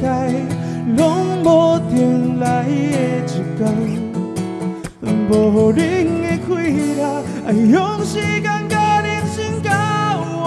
[0.00, 0.04] 界，
[0.96, 0.98] 拢
[1.44, 1.46] 无
[1.88, 1.94] 定
[2.40, 3.62] 来的一天。
[5.30, 5.78] 无恁
[6.20, 6.48] 的快
[6.98, 7.00] 乐，
[7.46, 9.70] 爱用时间甲人生交
[10.42, 10.44] 换，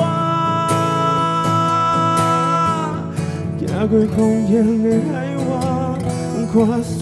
[3.65, 4.17] 行过风
[4.47, 4.51] 险
[4.83, 5.15] 的海
[5.49, 5.55] 岸，
[6.51, 6.99] 看山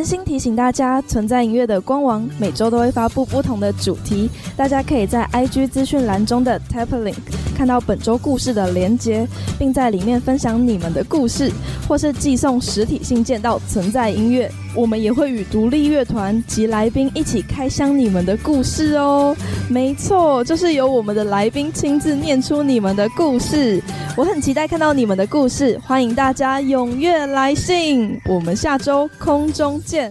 [0.00, 7.16] 温馨提醒大家，存在音乐的官网每周都会发布不同的主题，大家可以在 IG 资讯栏中的 Tap Link
[7.60, 11.52] 看到本周故事的连接，并在里面分享你们的故事，
[11.86, 14.50] 或是寄送实体信件到存在音乐。
[14.74, 19.36] 我们也会与独立乐团及来宾一起开箱你们的故事哦。
[19.68, 23.78] 没错，就是由我们的来宾亲自念出你们的故事。
[24.16, 28.18] 我很期待看到你们的故事，欢迎大家踊跃来信。
[28.24, 30.10] 我们下周空中见。